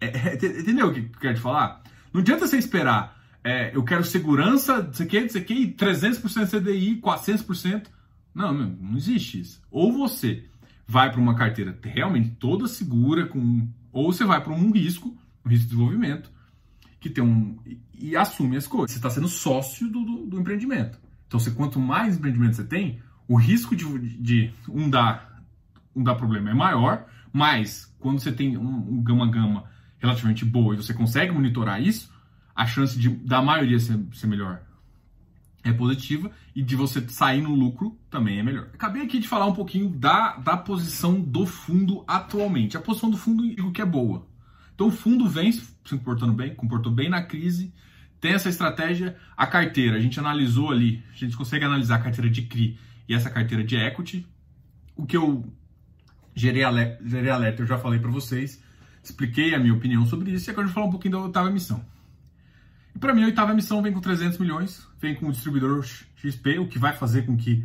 É, 0.00 0.06
é, 0.06 0.34
entendeu 0.34 0.88
o 0.88 0.92
que 0.92 1.00
eu 1.00 1.20
quero 1.20 1.34
te 1.34 1.40
falar? 1.40 1.82
Não 2.12 2.20
adianta 2.20 2.46
você 2.46 2.56
esperar, 2.56 3.18
é, 3.42 3.74
eu 3.74 3.82
quero 3.82 4.04
segurança, 4.04 4.82
não 4.82 4.92
sei 4.92 5.06
o 5.06 5.08
que, 5.08 5.20
não 5.20 5.28
sei 5.28 5.42
o 5.42 5.44
que, 5.44 5.74
300% 5.74 6.60
CDI, 6.60 7.00
400%. 7.00 7.86
Não, 8.34 8.52
não, 8.52 8.96
existe 8.96 9.40
isso. 9.40 9.62
Ou 9.70 9.92
você 9.92 10.44
vai 10.86 11.10
para 11.10 11.20
uma 11.20 11.34
carteira 11.34 11.78
realmente 11.82 12.30
toda 12.38 12.68
segura, 12.68 13.26
com 13.26 13.68
ou 13.98 14.12
você 14.12 14.24
vai 14.24 14.40
para 14.42 14.52
um 14.52 14.70
risco, 14.70 15.08
um 15.44 15.48
risco 15.48 15.64
de 15.64 15.70
desenvolvimento, 15.70 16.30
que 17.00 17.10
tem 17.10 17.22
um. 17.22 17.58
e, 17.94 18.16
assume 18.16 18.56
as 18.56 18.66
coisas. 18.66 18.92
Você 18.92 18.98
está 18.98 19.10
sendo 19.10 19.28
sócio 19.28 19.88
do, 19.88 20.04
do, 20.04 20.26
do, 20.26 20.40
empreendimento. 20.40 20.98
Então, 21.26 21.38
você, 21.38 21.50
quanto 21.50 21.78
mais 21.78 22.16
empreendimento 22.16 22.56
você 22.56 22.64
tem, 22.64 23.00
o 23.26 23.36
risco 23.36 23.76
de, 23.76 23.84
de 24.18 24.52
um, 24.68 24.88
dar, 24.88 25.42
um 25.94 26.02
dar 26.02 26.14
problema 26.14 26.50
é 26.50 26.54
maior, 26.54 27.06
mas 27.32 27.92
quando 27.98 28.20
você 28.20 28.32
tem 28.32 28.56
um, 28.56 28.94
um 28.94 29.02
gama-gama 29.02 29.64
relativamente 29.98 30.44
boa 30.44 30.74
e 30.74 30.76
você 30.76 30.94
consegue 30.94 31.32
monitorar 31.32 31.82
isso, 31.82 32.12
a 32.54 32.66
chance 32.66 32.98
de 32.98 33.08
da 33.08 33.42
maioria 33.42 33.78
ser, 33.78 34.00
ser 34.12 34.26
melhor 34.26 34.62
é 35.68 35.72
positiva 35.72 36.30
e 36.54 36.62
de 36.62 36.74
você 36.74 37.06
sair 37.08 37.42
no 37.42 37.54
lucro 37.54 37.98
também 38.10 38.38
é 38.38 38.42
melhor. 38.42 38.68
Acabei 38.72 39.02
aqui 39.02 39.18
de 39.18 39.28
falar 39.28 39.46
um 39.46 39.54
pouquinho 39.54 39.88
da, 39.88 40.36
da 40.36 40.56
posição 40.56 41.20
do 41.20 41.46
fundo 41.46 42.04
atualmente. 42.06 42.76
A 42.76 42.80
posição 42.80 43.10
do 43.10 43.16
fundo 43.16 43.46
digo 43.46 43.72
que 43.72 43.82
é 43.82 43.86
boa. 43.86 44.26
Então 44.74 44.88
o 44.88 44.92
fundo 44.92 45.28
vem 45.28 45.50
se 45.50 45.68
comportando 45.88 46.32
bem, 46.32 46.54
comportou 46.54 46.92
bem 46.92 47.08
na 47.08 47.22
crise, 47.22 47.72
tem 48.20 48.32
essa 48.32 48.48
estratégia, 48.48 49.16
a 49.36 49.46
carteira, 49.46 49.96
a 49.96 50.00
gente 50.00 50.18
analisou 50.18 50.70
ali, 50.70 51.02
a 51.12 51.16
gente 51.16 51.36
consegue 51.36 51.64
analisar 51.64 51.96
a 51.96 52.00
carteira 52.00 52.30
de 52.30 52.42
CRI 52.42 52.78
e 53.08 53.14
essa 53.14 53.30
carteira 53.30 53.62
de 53.62 53.76
equity. 53.76 54.26
O 54.96 55.06
que 55.06 55.16
eu 55.16 55.44
gerei 56.34 56.62
alerta, 56.62 57.02
gerei 57.06 57.30
alerta 57.30 57.62
eu 57.62 57.66
já 57.66 57.78
falei 57.78 57.98
para 57.98 58.10
vocês, 58.10 58.62
expliquei 59.02 59.54
a 59.54 59.58
minha 59.58 59.74
opinião 59.74 60.06
sobre 60.06 60.32
isso 60.32 60.48
e 60.48 60.50
agora 60.50 60.66
eu 60.66 60.68
vou 60.68 60.74
falar 60.74 60.86
um 60.86 60.90
pouquinho 60.90 61.12
da 61.12 61.20
oitava 61.20 61.48
emissão. 61.48 61.84
E 62.98 63.00
para 63.00 63.14
mim, 63.14 63.22
a 63.22 63.26
oitava 63.26 63.54
missão 63.54 63.80
vem 63.80 63.92
com 63.92 64.00
300 64.00 64.38
milhões, 64.38 64.84
vem 65.00 65.14
com 65.14 65.28
o 65.28 65.30
distribuidor 65.30 65.86
XP, 66.16 66.58
o 66.58 66.66
que 66.66 66.80
vai 66.80 66.92
fazer 66.92 67.24
com 67.24 67.36
que 67.36 67.64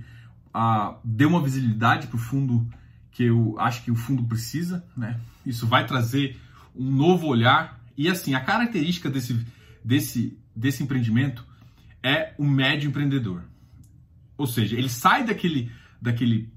ah, 0.53 0.99
dê 1.03 1.25
uma 1.25 1.41
visibilidade 1.41 2.05
para 2.05 2.17
o 2.17 2.19
fundo 2.19 2.69
que 3.09 3.23
eu 3.23 3.55
acho 3.57 3.83
que 3.83 3.89
o 3.89 3.95
fundo 3.95 4.23
precisa, 4.23 4.85
né? 4.95 5.19
Isso 5.43 5.65
vai 5.65 5.87
trazer 5.87 6.39
um 6.75 6.87
novo 6.91 7.25
olhar 7.25 7.81
e 7.97 8.07
assim 8.07 8.35
a 8.35 8.41
característica 8.41 9.09
desse 9.09 9.43
desse 9.83 10.37
desse 10.55 10.83
empreendimento 10.83 11.43
é 12.03 12.35
o 12.37 12.45
médio 12.45 12.89
empreendedor. 12.89 13.41
Ou 14.37 14.45
seja, 14.45 14.77
ele 14.77 14.89
sai 14.89 15.25
daquele, 15.25 15.71
daquele 15.99 16.53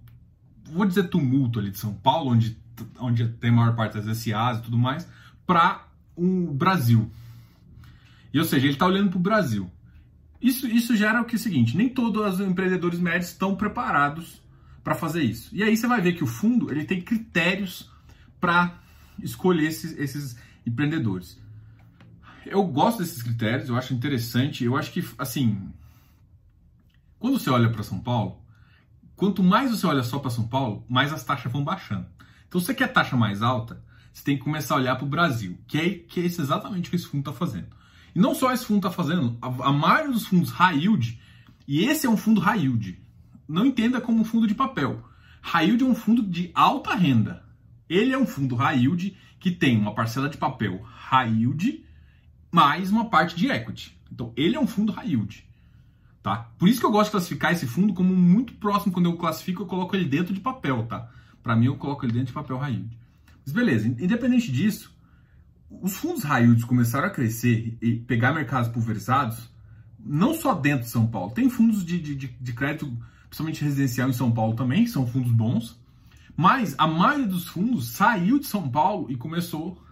vou 0.65 0.85
dizer 0.85 1.05
tumulto 1.05 1.59
ali 1.59 1.71
de 1.71 1.79
São 1.79 1.95
Paulo, 1.95 2.31
onde, 2.31 2.59
onde 2.99 3.27
tem 3.27 3.49
a 3.49 3.55
maior 3.55 3.75
parte 3.75 3.95
das 3.95 4.19
SAs 4.19 4.59
e 4.59 4.63
tudo 4.65 4.77
mais, 4.77 5.09
para 5.47 5.87
um 6.15 6.53
Brasil. 6.53 7.11
E 8.33 8.39
ou 8.39 8.45
seja, 8.45 8.67
ele 8.67 8.75
está 8.75 8.87
olhando 8.87 9.11
para 9.11 9.19
o 9.19 9.23
Brasil. 9.23 9.71
Isso, 10.41 10.67
isso 10.67 10.95
gera 10.97 11.21
o 11.21 11.25
que 11.25 11.37
é 11.37 11.39
o 11.39 11.41
seguinte: 11.41 11.77
nem 11.77 11.89
todos 11.89 12.35
os 12.35 12.41
empreendedores 12.41 12.99
médios 12.99 13.31
estão 13.31 13.57
preparados 13.57 14.43
para 14.85 14.95
fazer 14.95 15.23
isso. 15.23 15.55
E 15.55 15.63
aí 15.63 15.77
você 15.77 15.87
vai 15.87 16.01
ver 16.01 16.13
que 16.13 16.23
o 16.23 16.27
fundo 16.27 16.71
ele 16.71 16.85
tem 16.85 17.01
critérios 17.01 17.91
para 18.41 18.79
escolher 19.23 19.67
esses, 19.67 19.97
esses 19.99 20.37
empreendedores. 20.67 21.41
Eu 22.45 22.63
gosto 22.65 22.99
desses 22.99 23.23
critérios, 23.23 23.69
eu 23.69 23.77
acho 23.77 23.93
interessante. 23.93 24.65
Eu 24.65 24.77
acho 24.77 24.93
que, 24.93 25.05
assim, 25.19 25.73
quando 27.19 27.39
você 27.41 27.51
olha 27.51 27.71
para 27.71 27.83
São 27.83 27.99
Paulo, 27.99 28.41
quanto 29.17 29.43
mais 29.43 29.71
você 29.71 29.87
olha 29.87 30.05
só 30.05 30.19
para 30.19 30.31
São 30.31 30.47
Paulo, 30.47 30.85
mais 30.89 31.13
as 31.13 31.25
taxas 31.25 31.51
vão 31.51 31.65
baixando. 31.65 32.07
Então, 32.47 32.61
se 32.61 32.67
você 32.67 32.75
quer 32.75 32.93
taxa 32.93 33.17
mais 33.17 33.43
alta, 33.43 33.83
você 34.13 34.23
tem 34.23 34.39
que 34.39 34.45
começar 34.45 34.75
a 34.75 34.79
olhar 34.79 34.97
para 34.97 35.05
o 35.05 35.09
Brasil, 35.09 35.59
que 35.67 35.77
é, 35.77 35.91
que 35.91 36.21
é 36.21 36.25
exatamente 36.25 36.87
o 36.87 36.91
que 36.91 36.97
esse 36.97 37.07
fundo 37.07 37.29
está 37.29 37.33
fazendo. 37.33 37.69
E 38.17 38.19
não 38.19 38.35
só 38.35 38.51
esse 38.51 38.65
fundo 38.65 38.79
está 38.79 38.91
fazendo, 38.91 39.37
a, 39.43 39.69
a 39.69 39.73
maioria 39.75 40.11
dos 40.11 40.27
fundos 40.27 40.51
high 40.51 40.79
yield, 40.79 41.21
e 41.69 41.85
esse 41.85 42.07
é 42.07 42.09
um 42.11 42.17
fundo 42.17 42.41
high 42.41 42.61
yield, 42.61 42.99
não 43.47 43.67
entenda 43.67 44.01
como 44.01 44.23
um 44.23 44.25
fundo 44.25 44.47
de 44.47 44.55
papel. 44.55 45.05
High 45.43 45.67
yield 45.67 45.85
é 45.85 45.87
um 45.87 45.95
fundo 45.95 46.23
de 46.23 46.51
alta 46.55 46.95
renda. 46.95 47.45
Ele 47.87 48.15
é 48.15 48.19
um 48.19 48.27
fundo 48.27 48.57
high 48.57 48.79
yield 48.79 49.15
que 49.39 49.51
tem 49.51 49.79
uma 49.79 49.95
parcela 49.95 50.31
de 50.31 50.39
papel 50.39 50.81
high 50.83 51.31
yield 51.31 51.85
mais 52.51 52.91
uma 52.91 53.11
parte 53.11 53.37
de 53.37 53.49
equity. 53.49 53.95
Então, 54.11 54.33
ele 54.35 54.57
é 54.57 54.61
um 54.61 54.67
fundo 54.67 54.93
high 54.93 55.11
yield. 55.11 55.47
Tá? 56.23 56.51
Por 56.57 56.71
isso 56.71 56.81
que 56.81 56.87
eu 56.87 56.91
gosto 56.91 57.09
de 57.09 57.13
classificar 57.13 57.53
esse 57.53 57.67
fundo 57.67 57.93
como 57.93 58.17
muito 58.17 58.55
próximo. 58.55 58.95
Quando 58.95 59.11
eu 59.11 59.17
classifico, 59.19 59.65
eu 59.65 59.67
coloco 59.67 59.95
ele 59.95 60.07
dentro 60.07 60.33
de 60.33 60.41
papel. 60.41 60.87
Tá? 60.87 61.07
Para 61.43 61.55
mim, 61.55 61.67
eu 61.67 61.77
coloco 61.77 62.07
ele 62.07 62.15
dentro 62.15 62.29
de 62.29 62.33
papel 62.33 62.57
high 62.57 62.73
yield. 62.73 62.99
Mas 63.45 63.53
beleza, 63.53 63.87
independente 63.87 64.51
disso, 64.51 64.96
os 65.71 65.97
fundos 65.97 66.25
yields 66.25 66.65
começaram 66.65 67.09
a 67.09 67.11
crescer 67.11 67.77
e 67.81 67.97
pegar 67.97 68.33
mercados 68.33 68.69
pulverizados, 68.69 69.51
não 69.99 70.35
só 70.35 70.55
dentro 70.55 70.85
de 70.85 70.91
São 70.91 71.07
Paulo. 71.07 71.33
Tem 71.33 71.51
fundos 71.51 71.85
de, 71.85 71.99
de, 71.99 72.15
de 72.15 72.53
crédito, 72.53 72.91
principalmente 73.29 73.65
residencial 73.65 74.09
em 74.09 74.13
São 74.13 74.31
Paulo 74.31 74.55
também, 74.55 74.85
que 74.85 74.91
são 74.91 75.07
fundos 75.07 75.33
bons. 75.33 75.79
Mas 76.37 76.75
a 76.79 76.87
maioria 76.87 77.27
dos 77.27 77.49
fundos 77.49 77.89
saiu 77.89 78.39
de 78.39 78.47
São 78.47 78.69
Paulo 78.69 79.11
e 79.11 79.17
começou 79.17 79.83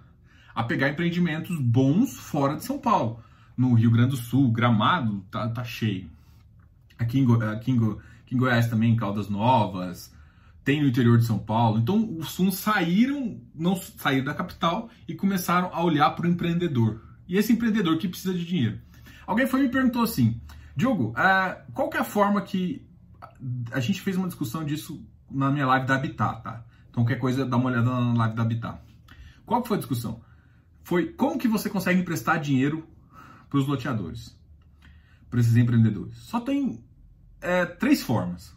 a 0.55 0.63
pegar 0.63 0.91
empreendimentos 0.91 1.59
bons 1.59 2.17
fora 2.17 2.57
de 2.57 2.65
São 2.65 2.79
Paulo. 2.79 3.21
No 3.57 3.75
Rio 3.75 3.91
Grande 3.91 4.11
do 4.11 4.17
Sul, 4.17 4.53
Gramado 4.53 5.25
tá, 5.31 5.49
tá 5.49 5.65
cheio. 5.65 6.09
Aqui 6.99 7.19
em, 7.19 7.33
aqui, 7.33 7.73
em, 7.73 7.93
aqui 8.23 8.35
em 8.35 8.39
Goiás 8.39 8.69
também, 8.69 8.95
Caldas 8.95 9.29
Novas, 9.29 10.14
tem 10.65 10.81
no 10.81 10.89
interior 10.89 11.19
de 11.19 11.27
São 11.27 11.39
Paulo. 11.39 11.79
Então 11.79 12.17
os 12.17 12.35
fundos 12.35 12.57
saíram, 12.57 13.41
não 13.55 13.77
saíram 13.77 14.25
da 14.25 14.35
capital 14.35 14.89
e 15.07 15.15
começaram 15.15 15.71
a 15.73 15.85
olhar 15.85 16.11
para 16.11 16.27
o 16.27 16.29
empreendedor. 16.29 17.03
E 17.29 17.37
esse 17.37 17.53
empreendedor 17.53 17.99
que 17.99 18.09
precisa 18.09 18.33
de 18.35 18.45
dinheiro. 18.45 18.81
Alguém 19.27 19.47
foi 19.47 19.63
me 19.63 19.69
perguntou 19.69 20.03
assim, 20.03 20.41
Diogo, 20.75 21.11
uh, 21.11 21.73
qual 21.73 21.89
que 21.89 21.97
é 21.97 22.01
a 22.01 22.05
forma 22.05 22.41
que 22.41 22.87
a 23.71 23.81
gente 23.81 24.01
fez 24.01 24.17
uma 24.17 24.27
discussão 24.27 24.65
disso 24.65 25.07
na 25.31 25.51
minha 25.51 25.67
live 25.67 25.87
da 25.87 25.97
Habitat, 25.97 26.43
tá? 26.43 26.65
Então 26.91 27.03
qualquer 27.03 27.19
coisa 27.19 27.45
dá 27.45 27.57
uma 27.57 27.67
olhada 27.67 27.85
na 27.85 28.15
live 28.15 28.35
da 28.35 28.43
Habitat. 28.43 28.81
Qual 29.45 29.61
que 29.63 29.69
foi 29.69 29.77
a 29.77 29.81
discussão? 29.81 30.21
Foi 30.83 31.09
como 31.13 31.39
que 31.39 31.49
você 31.49 31.69
consegue 31.69 32.01
emprestar 32.01 32.41
dinheiro 32.41 32.87
para 33.49 33.59
os 33.59 33.67
loteadores, 33.67 34.39
para 35.29 35.41
esses 35.41 35.57
empreendedores. 35.57 36.17
Só 36.19 36.41
tem 36.41 36.83
é, 37.41 37.67
três 37.67 38.03
formas: 38.03 38.55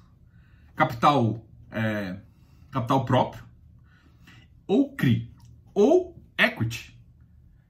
capital 0.76 1.47
é, 1.78 2.18
capital 2.72 3.06
próprio, 3.06 3.44
ou 4.66 4.96
CRI, 4.96 5.32
ou 5.74 6.20
equity. 6.38 6.98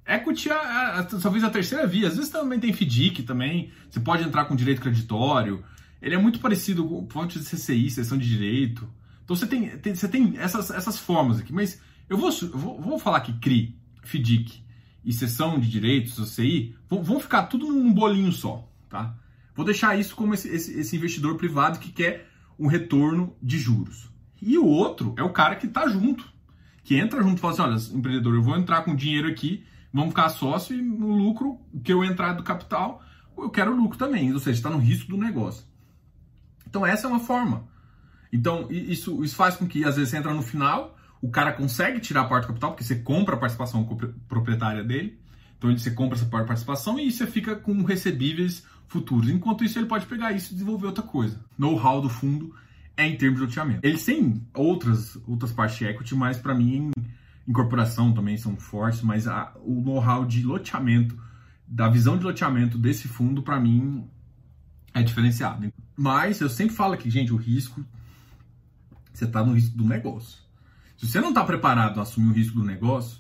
Equity 0.08 0.50
é, 0.50 1.00
é, 1.00 1.04
talvez 1.22 1.44
a 1.44 1.50
terceira 1.50 1.86
via. 1.86 2.08
Às 2.08 2.16
vezes 2.16 2.32
também 2.32 2.60
tem 2.60 2.72
FDIC 2.72 3.24
também. 3.24 3.72
Você 3.90 4.00
pode 4.00 4.24
entrar 4.24 4.46
com 4.46 4.56
direito 4.56 4.82
creditório. 4.82 5.64
Ele 6.02 6.16
é 6.16 6.18
muito 6.18 6.40
parecido 6.40 6.88
com 6.88 7.08
fonte 7.10 7.38
de 7.38 7.46
CCI, 7.46 7.90
sessão 7.90 8.18
de 8.18 8.28
direito. 8.28 8.90
Então 9.24 9.36
você 9.36 9.46
tem, 9.46 9.78
tem, 9.78 9.94
você 9.94 10.08
tem 10.08 10.38
essas, 10.38 10.72
essas 10.72 10.98
formas 10.98 11.40
aqui. 11.40 11.52
Mas 11.52 11.82
eu 12.10 12.18
vou, 12.18 12.32
vou, 12.54 12.82
vou 12.82 13.00
falar 13.00 13.20
que 13.20 13.34
CRI, 13.34 13.78
FDIC 14.04 14.64
e 15.04 15.12
sessão 15.12 15.60
de 15.60 15.70
direitos, 15.70 16.16
CCI, 16.16 16.76
vão, 16.90 17.04
vão 17.04 17.20
ficar 17.20 17.44
tudo 17.44 17.68
num 17.68 17.94
bolinho 17.94 18.32
só. 18.32 18.72
Tá? 18.88 19.14
Vou 19.54 19.66
deixar 19.66 20.00
isso 20.00 20.16
como 20.16 20.34
esse, 20.34 20.48
esse, 20.48 20.80
esse 20.80 20.96
investidor 20.96 21.36
privado 21.36 21.80
que 21.80 21.92
quer 21.92 22.30
um 22.60 22.68
retorno 22.68 23.36
de 23.42 23.58
juros. 23.58 24.10
E 24.42 24.58
o 24.58 24.66
outro 24.66 25.14
é 25.18 25.24
o 25.24 25.32
cara 25.32 25.56
que 25.56 25.68
está 25.68 25.88
junto, 25.88 26.28
que 26.84 26.96
entra 26.96 27.22
junto 27.22 27.38
e 27.38 27.42
fala 27.42 27.54
assim: 27.54 27.62
olha, 27.62 27.98
empreendedor, 27.98 28.36
eu 28.36 28.44
vou 28.44 28.58
entrar 28.58 28.84
com 28.84 28.96
dinheiro 28.96 29.28
aqui, 29.28 29.66
vamos 29.92 30.10
ficar 30.10 30.30
sócio 30.30 30.76
e 30.76 30.82
no 30.82 31.16
lucro 31.16 31.60
que 31.84 31.92
eu 31.92 32.04
entrar 32.04 32.34
do 32.34 32.44
capital, 32.44 33.02
eu 33.38 33.50
quero 33.50 33.76
lucro 33.76 33.98
também. 33.98 34.32
Ou 34.34 34.40
seja, 34.40 34.58
está 34.58 34.70
no 34.70 34.78
risco 34.78 35.10
do 35.10 35.18
negócio. 35.18 35.66
Então, 36.68 36.86
essa 36.86 37.08
é 37.08 37.10
uma 37.10 37.20
forma. 37.20 37.68
Então, 38.32 38.68
isso, 38.70 39.24
isso 39.24 39.36
faz 39.36 39.56
com 39.56 39.66
que, 39.66 39.86
às 39.86 39.96
vezes, 39.96 40.12
você 40.12 40.18
entra 40.18 40.34
no 40.34 40.42
final, 40.42 40.98
o 41.22 41.30
cara 41.30 41.54
consegue 41.54 42.00
tirar 42.00 42.22
a 42.22 42.26
parte 42.26 42.44
do 42.44 42.48
capital, 42.48 42.72
porque 42.72 42.84
você 42.84 42.96
compra 42.96 43.36
a 43.36 43.38
participação 43.38 43.86
proprietária 44.28 44.84
dele. 44.84 45.20
Então, 45.58 45.76
você 45.76 45.92
compra 45.92 46.18
essa 46.18 46.26
parte 46.26 46.44
de 46.44 46.48
participação 46.48 47.00
e 47.00 47.12
você 47.12 47.26
fica 47.26 47.56
com 47.56 47.82
recebíveis 47.84 48.66
futuros. 48.88 49.30
Enquanto 49.30 49.64
isso, 49.64 49.78
ele 49.78 49.88
pode 49.88 50.06
pegar 50.06 50.32
isso 50.32 50.52
e 50.52 50.54
desenvolver 50.54 50.88
outra 50.88 51.04
coisa. 51.04 51.40
Know-how 51.58 52.02
do 52.02 52.10
fundo 52.10 52.56
é 52.96 53.06
em 53.06 53.16
termos 53.16 53.40
de 53.40 53.46
loteamento. 53.46 53.86
Eles 53.86 54.04
têm 54.04 54.46
outras, 54.54 55.18
outras 55.28 55.52
partes 55.52 55.78
de 55.78 55.86
equity, 55.86 56.16
mas 56.16 56.38
para 56.38 56.56
mim, 56.56 56.92
incorporação 57.48 58.14
também 58.14 58.38
são 58.38 58.56
fortes, 58.56 59.02
mas 59.02 59.28
a, 59.28 59.54
o 59.58 59.82
know-how 59.82 60.26
de 60.26 60.42
loteamento, 60.44 61.18
da 61.68 61.90
visão 61.90 62.18
de 62.18 62.24
loteamento 62.24 62.78
desse 62.78 63.08
fundo, 63.08 63.44
para 63.44 63.60
mim, 63.60 64.10
é 64.94 65.04
diferenciado. 65.04 65.72
Mas 65.96 66.40
eu 66.40 66.50
sempre 66.50 66.76
falo 66.76 66.98
que, 66.98 67.10
gente, 67.10 67.34
o 67.34 67.38
risco, 67.38 67.86
você 69.14 69.26
está 69.26 69.44
no 69.44 69.54
risco 69.54 69.78
do 69.78 69.86
negócio. 69.86 70.40
Se 70.96 71.08
você 71.08 71.20
não 71.20 71.30
está 71.30 71.44
preparado 71.44 72.00
a 72.00 72.04
assumir 72.04 72.30
o 72.30 72.34
risco 72.34 72.58
do 72.58 72.64
negócio, 72.64 73.20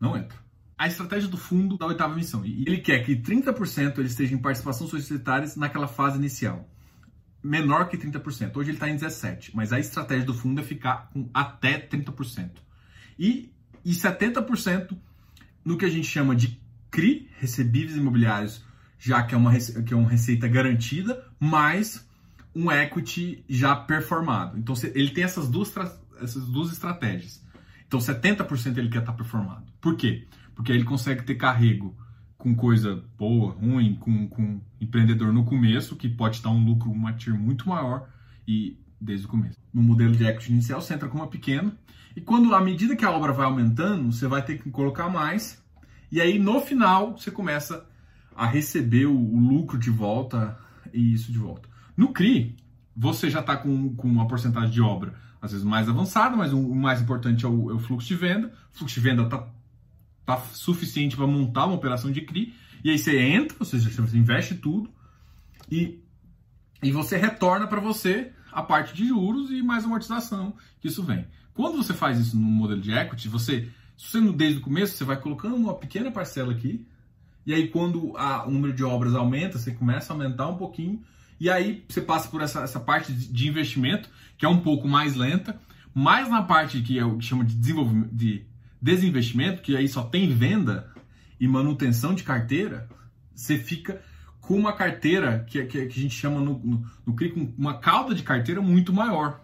não 0.00 0.16
entra 0.16 0.43
a 0.76 0.86
estratégia 0.86 1.28
do 1.28 1.36
fundo 1.36 1.78
da 1.78 1.86
oitava 1.86 2.14
missão. 2.14 2.44
E 2.44 2.62
ele 2.66 2.78
quer 2.78 3.04
que 3.04 3.16
30% 3.16 3.98
ele 3.98 4.08
esteja 4.08 4.34
em 4.34 4.38
participação 4.38 4.86
societárias 4.86 5.56
naquela 5.56 5.86
fase 5.86 6.18
inicial. 6.18 6.68
Menor 7.42 7.88
que 7.88 7.96
30%. 7.96 8.56
Hoje 8.56 8.70
ele 8.70 8.76
está 8.76 8.88
em 8.88 8.96
17%, 8.96 9.50
mas 9.54 9.72
a 9.72 9.78
estratégia 9.78 10.24
do 10.24 10.34
fundo 10.34 10.60
é 10.60 10.64
ficar 10.64 11.10
com 11.12 11.28
até 11.32 11.78
30%. 11.78 12.50
E, 13.18 13.52
e 13.84 13.92
70% 13.92 14.96
no 15.64 15.78
que 15.78 15.84
a 15.84 15.90
gente 15.90 16.06
chama 16.06 16.34
de 16.34 16.60
CRI, 16.90 17.28
recebíveis 17.38 17.96
imobiliários, 17.96 18.64
já 18.98 19.22
que 19.22 19.34
é 19.34 19.38
uma, 19.38 19.52
que 19.52 19.92
é 19.92 19.96
uma 19.96 20.08
receita 20.08 20.48
garantida, 20.48 21.24
mais 21.38 22.06
um 22.54 22.70
equity 22.70 23.44
já 23.48 23.74
performado. 23.74 24.58
Então 24.58 24.74
ele 24.94 25.10
tem 25.10 25.24
essas 25.24 25.48
duas, 25.48 25.72
essas 26.20 26.46
duas 26.46 26.72
estratégias. 26.72 27.44
Então 27.86 27.98
70% 28.00 28.78
ele 28.78 28.88
quer 28.88 29.00
estar 29.00 29.12
performado. 29.12 29.64
Por 29.80 29.96
quê? 29.96 30.26
Porque 30.54 30.72
aí 30.72 30.78
ele 30.78 30.84
consegue 30.84 31.22
ter 31.22 31.34
carrego 31.34 31.96
com 32.36 32.54
coisa 32.54 33.02
boa, 33.16 33.52
ruim, 33.52 33.94
com, 33.94 34.28
com 34.28 34.60
empreendedor 34.80 35.32
no 35.32 35.44
começo, 35.44 35.96
que 35.96 36.08
pode 36.08 36.42
dar 36.42 36.50
um 36.50 36.64
lucro, 36.64 36.90
uma 36.90 37.12
TIR 37.12 37.34
muito 37.34 37.68
maior, 37.68 38.08
e 38.46 38.78
desde 39.00 39.26
o 39.26 39.28
começo. 39.28 39.58
No 39.72 39.82
modelo 39.82 40.14
de 40.14 40.24
equity 40.24 40.52
inicial, 40.52 40.80
você 40.80 40.94
entra 40.94 41.08
com 41.08 41.18
uma 41.18 41.26
pequena, 41.26 41.72
e 42.14 42.20
quando, 42.20 42.54
à 42.54 42.60
medida 42.60 42.94
que 42.94 43.04
a 43.04 43.10
obra 43.10 43.32
vai 43.32 43.46
aumentando, 43.46 44.12
você 44.12 44.26
vai 44.26 44.44
ter 44.44 44.58
que 44.58 44.70
colocar 44.70 45.08
mais, 45.08 45.62
e 46.12 46.20
aí 46.20 46.38
no 46.38 46.60
final 46.60 47.16
você 47.16 47.30
começa 47.30 47.86
a 48.36 48.46
receber 48.46 49.06
o, 49.06 49.16
o 49.16 49.38
lucro 49.38 49.78
de 49.78 49.90
volta 49.90 50.58
e 50.92 51.14
isso 51.14 51.32
de 51.32 51.38
volta. 51.38 51.68
No 51.96 52.12
CRI, 52.12 52.56
você 52.96 53.30
já 53.30 53.40
está 53.40 53.56
com, 53.56 53.94
com 53.96 54.06
uma 54.06 54.28
porcentagem 54.28 54.70
de 54.70 54.80
obra 54.80 55.14
às 55.44 55.52
vezes 55.52 55.64
mais 55.64 55.90
avançada, 55.90 56.34
mas 56.34 56.54
o, 56.54 56.58
o 56.58 56.74
mais 56.74 57.02
importante 57.02 57.44
é 57.44 57.48
o, 57.48 57.70
é 57.70 57.74
o, 57.74 57.78
fluxo 57.78 58.08
de 58.08 58.14
venda. 58.14 58.50
O 58.72 58.78
fluxo 58.78 58.94
de 58.94 59.00
venda 59.00 59.24
está 59.24 59.46
tá 60.24 60.38
suficiente 60.52 61.16
para 61.16 61.26
montar 61.26 61.66
uma 61.66 61.74
operação 61.74 62.10
de 62.10 62.20
CRI, 62.22 62.54
e 62.82 62.90
aí 62.90 62.98
você 62.98 63.18
entra, 63.18 63.56
ou 63.60 63.66
seja, 63.66 63.90
você 63.90 64.16
investe 64.16 64.54
tudo, 64.54 64.90
e, 65.70 66.00
e 66.82 66.92
você 66.92 67.16
retorna 67.16 67.66
para 67.66 67.80
você 67.80 68.32
a 68.52 68.62
parte 68.62 68.94
de 68.94 69.08
juros 69.08 69.50
e 69.50 69.62
mais 69.62 69.84
amortização 69.84 70.54
que 70.80 70.88
isso 70.88 71.02
vem. 71.02 71.26
Quando 71.52 71.76
você 71.76 71.94
faz 71.94 72.18
isso 72.18 72.36
no 72.36 72.42
modelo 72.42 72.80
de 72.80 72.92
equity, 72.92 73.28
você, 73.28 73.68
você 73.96 74.20
desde 74.32 74.58
o 74.58 74.62
começo, 74.62 74.96
você 74.96 75.04
vai 75.04 75.20
colocando 75.20 75.56
uma 75.56 75.74
pequena 75.74 76.10
parcela 76.10 76.52
aqui, 76.52 76.86
e 77.46 77.52
aí 77.52 77.68
quando 77.68 78.16
a, 78.16 78.46
o 78.46 78.50
número 78.50 78.72
de 78.72 78.84
obras 78.84 79.14
aumenta, 79.14 79.58
você 79.58 79.72
começa 79.72 80.12
a 80.12 80.16
aumentar 80.16 80.48
um 80.48 80.56
pouquinho, 80.56 81.02
e 81.40 81.50
aí 81.50 81.84
você 81.88 82.00
passa 82.00 82.28
por 82.28 82.40
essa, 82.42 82.60
essa 82.60 82.80
parte 82.80 83.12
de 83.12 83.48
investimento, 83.48 84.08
que 84.36 84.46
é 84.46 84.48
um 84.48 84.60
pouco 84.60 84.88
mais 84.88 85.14
lenta, 85.14 85.58
mais 85.94 86.28
na 86.28 86.42
parte 86.42 86.80
que 86.80 86.98
é 86.98 87.04
o 87.04 87.18
que 87.18 87.24
chama 87.24 87.44
de 87.44 87.54
desenvolvimento, 87.54 88.14
de 88.14 88.46
desinvestimento, 88.84 89.62
que 89.62 89.74
aí 89.74 89.88
só 89.88 90.02
tem 90.02 90.28
venda 90.28 90.92
e 91.40 91.48
manutenção 91.48 92.14
de 92.14 92.22
carteira, 92.22 92.86
você 93.34 93.56
fica 93.56 94.02
com 94.42 94.54
uma 94.58 94.74
carteira 94.74 95.42
que, 95.48 95.64
que, 95.64 95.86
que 95.86 95.98
a 95.98 96.02
gente 96.02 96.14
chama 96.14 96.38
no, 96.38 96.58
no, 96.58 96.86
no 97.06 97.16
CRI, 97.16 97.54
uma 97.56 97.78
cauda 97.78 98.14
de 98.14 98.22
carteira 98.22 98.60
muito 98.60 98.92
maior. 98.92 99.40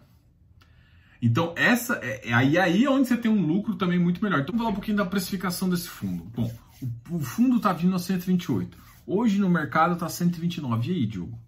Então, 1.22 1.54
essa 1.56 1.98
é, 2.02 2.28
é 2.28 2.34
aí, 2.34 2.58
aí 2.58 2.84
é 2.84 2.90
onde 2.90 3.08
você 3.08 3.16
tem 3.16 3.30
um 3.30 3.46
lucro 3.46 3.76
também 3.76 3.98
muito 3.98 4.22
melhor. 4.22 4.40
Então, 4.40 4.52
vamos 4.52 4.60
falar 4.60 4.72
um 4.72 4.74
pouquinho 4.74 4.98
da 4.98 5.06
precificação 5.06 5.70
desse 5.70 5.88
fundo. 5.88 6.24
Bom, 6.36 6.54
o, 6.82 7.16
o 7.16 7.20
fundo 7.20 7.56
está 7.56 7.72
vindo 7.72 7.96
a 7.96 7.98
128. 7.98 8.76
Hoje 9.06 9.38
no 9.38 9.48
mercado 9.48 9.94
está 9.94 10.08
129. 10.08 10.90
E 10.90 10.94
aí, 10.94 11.06
Diogo? 11.06 11.38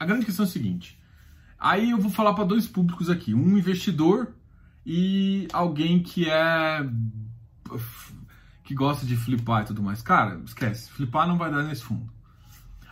A 0.00 0.06
grande 0.06 0.24
questão 0.24 0.46
é 0.46 0.48
a 0.48 0.50
seguinte. 0.50 0.98
Aí 1.58 1.90
eu 1.90 1.98
vou 1.98 2.10
falar 2.10 2.32
para 2.32 2.44
dois 2.44 2.66
públicos 2.66 3.10
aqui. 3.10 3.34
Um 3.34 3.58
investidor 3.58 4.34
e 4.84 5.48
alguém 5.52 6.02
que 6.02 6.28
é 6.28 6.86
que 8.64 8.74
gosta 8.74 9.06
de 9.06 9.16
flipar 9.16 9.62
e 9.62 9.66
tudo 9.66 9.82
mais. 9.82 10.02
Cara, 10.02 10.40
esquece, 10.44 10.90
flipar 10.90 11.26
não 11.26 11.38
vai 11.38 11.50
dar 11.50 11.62
nesse 11.62 11.82
fundo. 11.82 12.08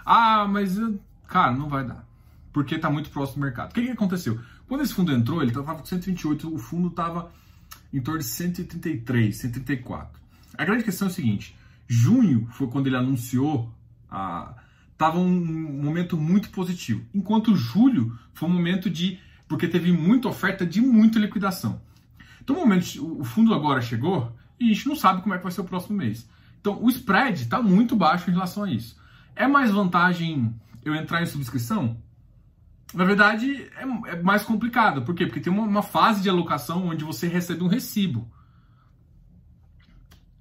Ah, 0.04 0.46
mas 0.48 0.78
cara, 1.26 1.52
não 1.52 1.68
vai 1.68 1.86
dar. 1.86 2.06
Porque 2.52 2.74
está 2.74 2.90
muito 2.90 3.10
próximo 3.10 3.40
do 3.40 3.44
mercado. 3.44 3.70
O 3.70 3.74
que, 3.74 3.82
que 3.82 3.90
aconteceu? 3.90 4.40
Quando 4.66 4.82
esse 4.82 4.94
fundo 4.94 5.12
entrou, 5.12 5.40
ele 5.42 5.50
estava 5.50 5.74
com 5.74 5.84
128, 5.84 6.52
o 6.52 6.58
fundo 6.58 6.88
estava 6.88 7.30
em 7.92 8.00
torno 8.00 8.20
de 8.20 8.26
133, 8.26 9.36
134. 9.36 10.20
A 10.56 10.64
grande 10.64 10.84
questão 10.84 11.08
é 11.08 11.10
o 11.10 11.14
seguinte: 11.14 11.56
junho 11.86 12.48
foi 12.52 12.68
quando 12.68 12.86
ele 12.86 12.96
anunciou 12.96 13.72
a 14.10 14.54
estava 15.00 15.18
um 15.18 15.82
momento 15.82 16.14
muito 16.14 16.50
positivo, 16.50 17.02
enquanto 17.14 17.56
julho 17.56 18.18
foi 18.34 18.46
um 18.46 18.52
momento 18.52 18.90
de 18.90 19.18
porque 19.50 19.66
teve 19.66 19.90
muita 19.90 20.28
oferta 20.28 20.64
de 20.64 20.80
muita 20.80 21.18
liquidação. 21.18 21.82
Então, 22.40 22.54
o 22.54 22.60
momento 22.60 23.20
o 23.20 23.24
fundo 23.24 23.52
agora 23.52 23.82
chegou 23.82 24.32
e 24.60 24.70
a 24.70 24.72
gente 24.72 24.86
não 24.86 24.94
sabe 24.94 25.22
como 25.22 25.34
é 25.34 25.38
que 25.38 25.42
vai 25.42 25.50
ser 25.50 25.60
o 25.60 25.64
próximo 25.64 25.96
mês. 25.96 26.30
Então, 26.60 26.80
o 26.80 26.88
spread 26.88 27.42
está 27.42 27.60
muito 27.60 27.96
baixo 27.96 28.30
em 28.30 28.32
relação 28.32 28.62
a 28.62 28.70
isso. 28.70 28.96
É 29.34 29.48
mais 29.48 29.72
vantagem 29.72 30.54
eu 30.84 30.94
entrar 30.94 31.20
em 31.20 31.26
subscrição? 31.26 32.00
Na 32.94 33.04
verdade, 33.04 33.68
é, 33.76 34.12
é 34.12 34.22
mais 34.22 34.44
complicado. 34.44 35.02
Por 35.02 35.16
quê? 35.16 35.26
Porque 35.26 35.40
tem 35.40 35.52
uma, 35.52 35.64
uma 35.64 35.82
fase 35.82 36.22
de 36.22 36.30
alocação 36.30 36.86
onde 36.86 37.02
você 37.02 37.26
recebe 37.26 37.64
um 37.64 37.68
recibo. 37.68 38.30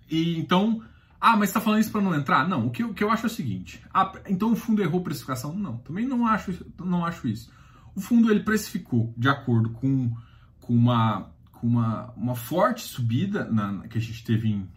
E 0.08 0.38
então, 0.38 0.84
ah, 1.20 1.36
mas 1.36 1.50
está 1.50 1.60
falando 1.60 1.82
isso 1.82 1.92
para 1.92 2.02
não 2.02 2.14
entrar? 2.14 2.48
Não, 2.48 2.68
o 2.68 2.70
que, 2.70 2.84
o 2.84 2.94
que 2.94 3.04
eu 3.04 3.10
acho 3.10 3.26
é 3.26 3.28
o 3.28 3.34
seguinte. 3.34 3.84
Ah, 3.92 4.12
então 4.28 4.52
o 4.52 4.56
fundo 4.56 4.84
errou 4.84 5.02
precificação? 5.02 5.56
Não, 5.56 5.78
também 5.78 6.06
não 6.06 6.28
acho, 6.28 6.64
não 6.78 7.04
acho 7.04 7.28
isso. 7.28 7.58
O 7.96 8.02
fundo 8.02 8.32
ele 8.32 8.42
precificou 8.42 9.14
de 9.18 9.28
acordo 9.28 9.70
com, 9.72 10.16
com, 10.62 10.74
uma, 10.74 11.32
com 11.52 11.68
uma, 11.68 12.12
uma 12.12 12.36
forte 12.36 12.82
subida 12.82 13.46
na, 13.46 13.88
que 13.88 13.98
a 13.98 14.02
gente 14.02 14.24
teve 14.24 14.50
em, 14.50 14.68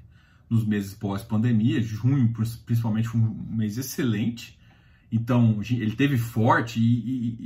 nos 0.49 0.65
meses 0.65 0.95
pós-pandemia. 0.95 1.83
Junho, 1.83 2.33
principalmente, 2.65 3.09
foi 3.09 3.21
um 3.21 3.47
mês 3.51 3.79
excelente. 3.79 4.59
Então, 5.11 5.61
ele 5.69 5.95
teve 5.95 6.17
forte 6.17 6.81
e, 6.81 6.95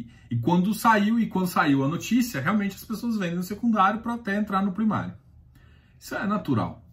e, 0.01 0.07
e, 0.31 0.37
quando 0.37 0.73
saiu 0.73 1.19
e 1.19 1.27
quando 1.27 1.49
saiu 1.49 1.85
a 1.85 1.89
notícia, 1.89 2.41
realmente 2.41 2.77
as 2.77 2.85
pessoas 2.85 3.19
vendem 3.19 3.37
no 3.37 3.43
secundário 3.43 4.01
para 4.01 4.15
até 4.15 4.37
entrar 4.37 4.63
no 4.63 4.71
primário. 4.71 5.15
Isso 5.99 6.15
é 6.15 6.27
natural. 6.27 6.87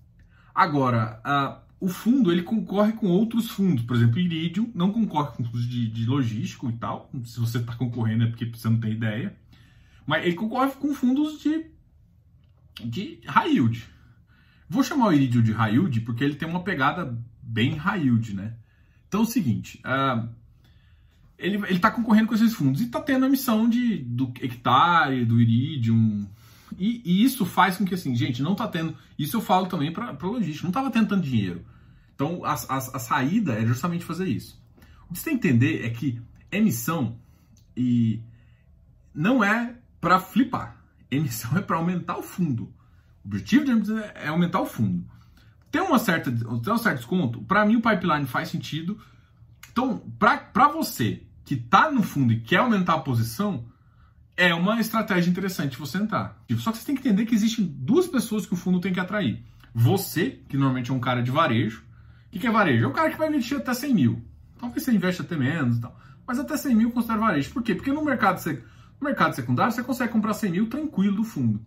Agora, 0.53 1.21
uh, 1.25 1.62
o 1.83 1.89
fundo 1.89 2.31
ele 2.31 2.43
concorre 2.43 2.93
com 2.93 3.07
outros 3.07 3.49
fundos, 3.49 3.83
por 3.83 3.97
exemplo, 3.97 4.17
Iridium 4.17 4.71
não 4.73 4.89
concorre 4.89 5.35
com 5.35 5.43
fundos 5.43 5.67
de, 5.67 5.89
de 5.89 6.05
logístico 6.05 6.69
e 6.69 6.73
tal. 6.77 7.11
Se 7.25 7.37
você 7.41 7.57
está 7.57 7.75
concorrendo 7.75 8.23
é 8.23 8.27
porque 8.27 8.45
você 8.45 8.69
não 8.69 8.79
tem 8.79 8.93
ideia. 8.93 9.35
Mas 10.07 10.25
ele 10.25 10.33
concorre 10.33 10.71
com 10.71 10.93
fundos 10.93 11.41
de, 11.41 11.65
de 12.85 13.19
high 13.25 13.49
yield. 13.49 13.85
Vou 14.69 14.81
chamar 14.81 15.07
o 15.07 15.13
Iridium 15.13 15.43
de 15.43 15.51
high 15.51 15.73
yield 15.73 15.99
porque 16.01 16.23
ele 16.23 16.35
tem 16.35 16.47
uma 16.47 16.63
pegada 16.63 17.21
bem 17.41 17.75
high 17.75 18.01
yield, 18.01 18.33
né? 18.33 18.53
Então 19.09 19.19
é 19.19 19.23
o 19.23 19.27
seguinte, 19.27 19.81
uh, 19.85 20.25
ele 21.37 21.57
está 21.69 21.91
concorrendo 21.91 22.29
com 22.29 22.35
esses 22.35 22.53
fundos 22.53 22.79
e 22.79 22.85
está 22.85 23.01
tendo 23.01 23.25
a 23.25 23.27
emissão 23.27 23.67
de, 23.67 23.97
do 23.97 24.31
hectare, 24.39 25.25
do 25.25 25.41
Iridium, 25.41 26.25
e, 26.77 27.01
e, 27.03 27.23
isso 27.23 27.45
faz 27.45 27.77
com 27.77 27.85
que, 27.85 27.93
assim, 27.93 28.15
gente, 28.15 28.41
não 28.41 28.53
está 28.53 28.67
tendo. 28.67 28.95
Isso 29.17 29.37
eu 29.37 29.41
falo 29.41 29.67
também 29.67 29.91
para 29.91 30.11
logística, 30.21 30.63
não 30.63 30.71
estava 30.71 30.91
tendo 30.91 31.07
tanto 31.07 31.23
dinheiro. 31.23 31.65
Então, 32.15 32.43
a, 32.43 32.53
a, 32.53 32.77
a, 32.77 32.99
saída 32.99 33.53
é 33.53 33.65
justamente 33.65 34.05
fazer 34.05 34.27
isso. 34.27 34.61
O 35.09 35.13
que 35.13 35.19
você 35.19 35.29
tem 35.29 35.37
que 35.37 35.47
entender 35.47 35.85
é 35.85 35.89
que 35.89 36.21
emissão 36.51 37.17
e 37.75 38.21
não 39.13 39.43
é 39.43 39.75
para 39.99 40.19
flipar. 40.19 40.77
Emissão 41.09 41.57
é 41.57 41.61
para 41.61 41.77
aumentar 41.77 42.17
o 42.17 42.23
fundo. 42.23 42.73
O 43.23 43.27
objetivo 43.27 43.65
de 43.65 43.71
emissão 43.71 43.99
é 43.99 44.27
aumentar 44.27 44.61
o 44.61 44.65
fundo. 44.65 45.05
Tem 45.71 45.81
uma 45.81 45.97
certa, 45.97 46.31
tem 46.31 46.73
um 46.73 46.77
certo 46.77 46.97
desconto? 46.97 47.41
Para 47.41 47.65
mim, 47.65 47.77
o 47.77 47.81
pipeline 47.81 48.27
faz 48.27 48.49
sentido. 48.49 48.99
Então, 49.71 49.99
para 50.19 50.67
você 50.67 51.23
que 51.43 51.55
está 51.55 51.91
no 51.91 52.03
fundo 52.03 52.31
e 52.31 52.39
quer 52.39 52.57
aumentar 52.57 52.93
a 52.93 52.99
posição, 52.99 53.65
é 54.35 54.53
uma 54.53 54.79
estratégia 54.79 55.29
interessante 55.29 55.77
você 55.77 55.97
entrar. 55.97 56.43
Só 56.57 56.71
que 56.71 56.77
você 56.77 56.85
tem 56.85 56.95
que 56.95 57.01
entender 57.07 57.25
que 57.25 57.35
existem 57.35 57.65
duas 57.65 58.07
pessoas 58.07 58.45
que 58.45 58.53
o 58.53 58.57
fundo 58.57 58.79
tem 58.79 58.93
que 58.93 58.99
atrair. 58.99 59.43
Você, 59.73 60.41
que 60.49 60.57
normalmente 60.57 60.91
é 60.91 60.93
um 60.93 60.99
cara 60.99 61.21
de 61.21 61.31
varejo. 61.31 61.83
O 62.33 62.39
que 62.39 62.47
é 62.47 62.51
varejo? 62.51 62.85
É 62.85 62.87
um 62.87 62.93
cara 62.93 63.11
que 63.11 63.17
vai 63.17 63.29
investir 63.29 63.57
até 63.57 63.73
100 63.73 63.93
mil. 63.93 64.25
Talvez 64.59 64.83
você 64.83 64.91
investe 64.91 65.21
até 65.21 65.35
menos 65.35 65.77
e 65.77 65.81
tal. 65.81 65.99
Mas 66.25 66.39
até 66.39 66.57
100 66.57 66.75
mil 66.75 66.91
considera 66.91 67.19
varejo. 67.19 67.51
Por 67.51 67.61
quê? 67.61 67.75
Porque 67.75 67.91
no 67.91 68.03
mercado, 68.03 68.41
no 68.99 69.05
mercado 69.05 69.35
secundário 69.35 69.71
você 69.71 69.83
consegue 69.83 70.11
comprar 70.11 70.33
100 70.33 70.51
mil 70.51 70.69
tranquilo 70.69 71.17
do 71.17 71.23
fundo. 71.23 71.63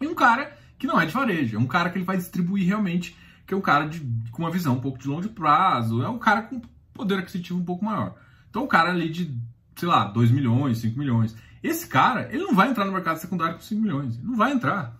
E 0.00 0.06
um 0.06 0.14
cara 0.14 0.56
que 0.78 0.86
não 0.86 1.00
é 1.00 1.06
de 1.06 1.12
varejo. 1.12 1.56
É 1.56 1.60
um 1.60 1.66
cara 1.66 1.90
que 1.90 1.98
ele 1.98 2.04
vai 2.04 2.16
distribuir 2.16 2.66
realmente, 2.66 3.16
que 3.46 3.52
é 3.52 3.56
um 3.56 3.60
cara 3.60 3.86
de, 3.86 4.00
com 4.30 4.42
uma 4.42 4.50
visão 4.50 4.76
um 4.76 4.80
pouco 4.80 4.98
de 4.98 5.08
longo 5.08 5.28
prazo. 5.28 6.02
É 6.02 6.08
um 6.08 6.18
cara 6.18 6.42
com 6.42 6.60
poder 6.94 7.18
aquisitivo 7.18 7.58
um 7.58 7.64
pouco 7.64 7.84
maior. 7.84 8.16
Então, 8.48 8.64
um 8.64 8.68
cara 8.68 8.90
ali 8.90 9.08
de, 9.08 9.36
sei 9.76 9.88
lá, 9.88 10.04
2 10.04 10.30
milhões, 10.30 10.78
5 10.78 10.98
milhões. 10.98 11.36
Esse 11.62 11.86
cara, 11.86 12.28
ele 12.32 12.44
não 12.44 12.54
vai 12.54 12.70
entrar 12.70 12.84
no 12.84 12.92
mercado 12.92 13.18
secundário 13.18 13.56
com 13.56 13.62
5 13.62 13.80
milhões. 13.80 14.16
Ele 14.16 14.26
não 14.26 14.36
vai 14.36 14.52
entrar. 14.52 14.96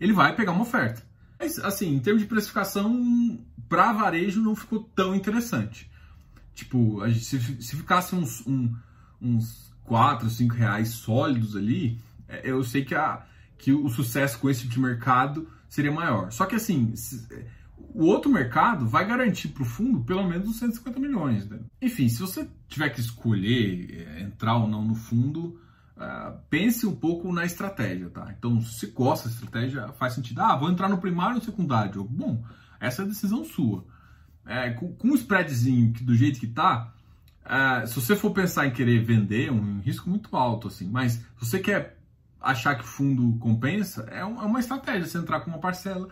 Ele 0.00 0.12
vai 0.12 0.34
pegar 0.34 0.52
uma 0.52 0.62
oferta. 0.62 1.02
Mas, 1.38 1.58
assim, 1.58 1.94
em 1.94 1.98
termos 1.98 2.22
de 2.22 2.28
precificação, 2.28 3.38
para 3.68 3.92
varejo 3.92 4.42
não 4.42 4.56
ficou 4.56 4.82
tão 4.94 5.14
interessante. 5.14 5.90
Tipo, 6.54 7.00
se, 7.12 7.40
se 7.62 7.76
ficasse 7.76 8.14
uns, 8.14 8.44
um, 8.46 8.74
uns 9.20 9.72
4, 9.84 10.28
5 10.28 10.54
reais 10.54 10.88
sólidos 10.88 11.56
ali, 11.56 12.00
é, 12.28 12.42
eu 12.44 12.62
sei 12.64 12.84
que, 12.84 12.94
a, 12.94 13.24
que 13.56 13.72
o 13.72 13.88
sucesso 13.88 14.38
com 14.38 14.50
esse 14.50 14.62
tipo 14.62 14.74
de 14.74 14.80
mercado 14.80 15.48
seria 15.68 15.92
maior. 15.92 16.32
Só 16.32 16.46
que, 16.46 16.56
assim, 16.56 16.92
o 17.94 18.04
outro 18.04 18.30
mercado 18.30 18.86
vai 18.86 19.06
garantir 19.06 19.48
para 19.48 19.62
o 19.62 19.66
fundo 19.66 20.00
pelo 20.00 20.26
menos 20.26 20.48
uns 20.48 20.58
150 20.58 20.98
milhões. 20.98 21.48
Né? 21.48 21.58
Enfim, 21.80 22.08
se 22.08 22.20
você 22.20 22.48
tiver 22.68 22.90
que 22.90 23.00
escolher 23.00 24.06
é, 24.06 24.22
entrar 24.22 24.56
ou 24.56 24.68
não 24.68 24.84
no 24.84 24.94
fundo, 24.94 25.60
uh, 25.98 26.38
pense 26.48 26.86
um 26.86 26.94
pouco 26.94 27.32
na 27.32 27.44
estratégia, 27.44 28.08
tá? 28.08 28.32
Então, 28.36 28.60
se 28.62 28.86
gosta 28.86 29.28
da 29.28 29.34
estratégia, 29.34 29.88
faz 29.92 30.14
sentido. 30.14 30.40
Ah, 30.40 30.56
vou 30.56 30.70
entrar 30.70 30.88
no 30.88 30.98
primário 30.98 31.34
ou 31.34 31.38
no 31.40 31.44
secundário? 31.44 32.04
Bom, 32.04 32.42
essa 32.80 33.02
é 33.02 33.04
a 33.04 33.08
decisão 33.08 33.44
sua. 33.44 33.84
É, 34.46 34.70
com, 34.70 34.92
com 34.94 35.08
um 35.08 35.14
spreadzinho 35.14 35.92
que, 35.92 36.02
do 36.02 36.14
jeito 36.14 36.40
que 36.40 36.46
tá, 36.46 36.92
uh, 37.44 37.86
se 37.86 37.94
você 37.94 38.16
for 38.16 38.30
pensar 38.30 38.66
em 38.66 38.70
querer 38.70 39.02
vender, 39.04 39.48
é 39.48 39.52
um 39.52 39.80
risco 39.80 40.08
muito 40.08 40.34
alto, 40.36 40.68
assim. 40.68 40.88
Mas 40.88 41.12
se 41.12 41.26
você 41.38 41.58
quer 41.58 41.98
achar 42.40 42.76
que 42.76 42.84
o 42.84 42.86
fundo 42.86 43.36
compensa, 43.38 44.08
é, 44.10 44.24
um, 44.24 44.40
é 44.40 44.44
uma 44.44 44.60
estratégia. 44.60 45.06
Você 45.06 45.18
entrar 45.18 45.40
com 45.40 45.50
uma 45.50 45.58
parcela 45.58 46.08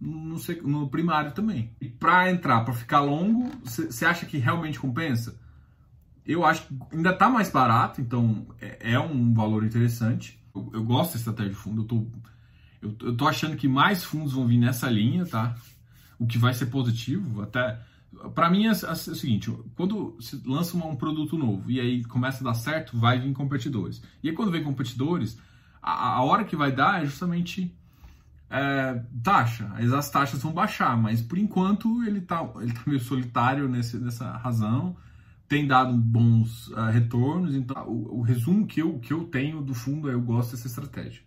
no, 0.00 0.36
no 0.64 0.88
primário 0.88 1.32
também. 1.32 1.70
E 1.80 1.88
para 1.88 2.30
entrar, 2.30 2.64
para 2.64 2.74
ficar 2.74 3.00
longo, 3.00 3.50
você 3.64 4.04
acha 4.04 4.26
que 4.26 4.38
realmente 4.38 4.80
compensa? 4.80 5.38
Eu 6.26 6.44
acho 6.44 6.66
que 6.66 6.76
ainda 6.92 7.10
está 7.10 7.28
mais 7.28 7.50
barato, 7.50 8.00
então 8.00 8.46
é, 8.60 8.92
é, 8.92 8.98
um 8.98 9.32
valor 9.32 9.64
interessante. 9.64 10.38
Eu, 10.54 10.70
eu, 10.74 10.84
gosto 10.84 11.12
da 11.12 11.18
estratégia 11.18 11.52
de 11.52 11.58
fundo, 11.58 11.82
eu 11.82 11.86
tô, 11.86 12.06
eu, 12.82 12.96
eu 13.00 13.16
tô 13.16 13.28
achando 13.28 13.56
que 13.56 13.68
mais 13.68 14.02
fundos 14.02 14.32
vão 14.32 14.46
vir 14.46 14.58
nessa 14.58 14.90
linha, 14.90 15.24
tá? 15.24 15.54
O 16.18 16.26
que 16.26 16.38
vai 16.38 16.52
ser 16.52 16.66
positivo, 16.66 17.42
até 17.42 17.78
para 18.34 18.50
mim 18.50 18.66
é, 18.66 18.70
é, 18.70 18.70
o 18.70 18.96
seguinte, 18.96 19.52
quando 19.74 20.16
se 20.20 20.40
lança 20.44 20.76
um 20.76 20.96
produto 20.96 21.36
novo 21.36 21.70
e 21.70 21.80
aí 21.80 22.04
começa 22.04 22.42
a 22.42 22.44
dar 22.44 22.54
certo, 22.54 22.96
vai 22.98 23.18
vir 23.18 23.32
competidores. 23.32 24.02
E 24.22 24.28
aí 24.28 24.34
quando 24.34 24.50
vem 24.50 24.62
competidores, 24.62 25.38
a, 25.82 26.16
a 26.16 26.22
hora 26.22 26.44
que 26.44 26.56
vai 26.56 26.72
dar 26.72 27.02
é 27.02 27.06
justamente 27.06 27.74
é, 28.50 29.02
taxa. 29.22 29.70
As 29.96 30.10
taxas 30.10 30.42
vão 30.42 30.52
baixar, 30.52 30.96
mas 30.96 31.20
por 31.20 31.38
enquanto 31.38 32.02
ele 32.04 32.18
está 32.18 32.48
ele 32.60 32.72
tá 32.72 32.80
meio 32.86 33.00
solitário 33.00 33.68
nesse, 33.68 33.96
nessa 33.98 34.30
razão 34.36 34.96
tem 35.48 35.66
dado 35.66 35.96
bons 35.96 36.68
uh, 36.68 36.90
retornos. 36.90 37.54
Então, 37.54 37.86
o, 37.88 38.18
o, 38.18 38.22
resumo 38.22 38.66
que 38.66 38.80
eu, 38.80 38.98
que 38.98 39.12
eu 39.12 39.24
tenho 39.24 39.62
do 39.62 39.74
fundo 39.74 40.10
é 40.10 40.14
eu 40.14 40.20
gosto 40.20 40.52
dessa 40.52 40.66
estratégia. 40.66 41.22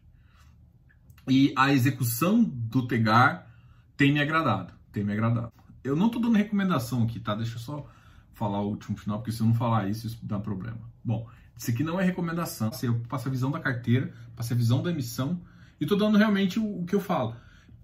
E 1.27 1.53
a 1.55 1.71
execução 1.71 2.43
do 2.43 2.88
Tegar 2.88 3.47
tem 3.95 4.12
me 4.12 4.19
agradado. 4.19 4.73
Tem 4.91 5.03
me 5.03 5.13
agradado. 5.13 5.51
Eu 5.84 5.95
não 5.95 6.08
estou 6.08 6.21
dando 6.21 6.38
recomendação 6.38 7.03
aqui, 7.03 7.19
tá? 7.19 7.36
Deixa 7.36 7.55
eu 7.55 7.60
só 7.60 7.88
falar 8.34 8.62
o 8.62 8.69
último 8.69 8.97
final, 8.97 9.19
porque 9.19 9.32
se 9.32 9.41
eu 9.41 9.47
não 9.47 9.53
falar 9.53 9.89
isso, 9.89 10.08
isso 10.08 10.19
dá 10.23 10.39
problema. 10.39 10.79
Bom, 11.03 11.27
isso 11.55 11.69
aqui 11.71 11.84
não 11.84 11.99
é 11.99 12.03
recomendação. 12.03 12.71
Eu 12.82 12.99
passo 13.01 13.27
a 13.27 13.32
visão 13.32 13.51
da 13.51 13.60
carteira, 13.60 14.13
passo 14.36 14.53
a 14.53 14.55
visão 14.55 14.82
da 14.82 14.91
emissão 14.91 15.41
e 15.79 15.84
estou 15.84 15.97
dando 15.97 16.17
realmente 16.17 16.60
o, 16.60 16.82
o 16.82 16.86
que 16.86 16.95
eu 16.95 17.01
falo. 17.01 17.36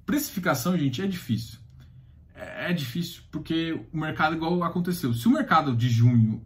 Precificação, 0.05 0.77
gente, 0.77 1.01
é 1.01 1.07
difícil. 1.07 1.59
É, 2.65 2.71
é 2.71 2.73
difícil 2.73 3.23
porque 3.31 3.79
o 3.93 3.97
mercado 3.97 4.35
igual 4.35 4.63
aconteceu. 4.63 5.13
Se 5.13 5.27
o 5.27 5.31
mercado 5.31 5.75
de 5.75 5.89
junho, 5.89 6.43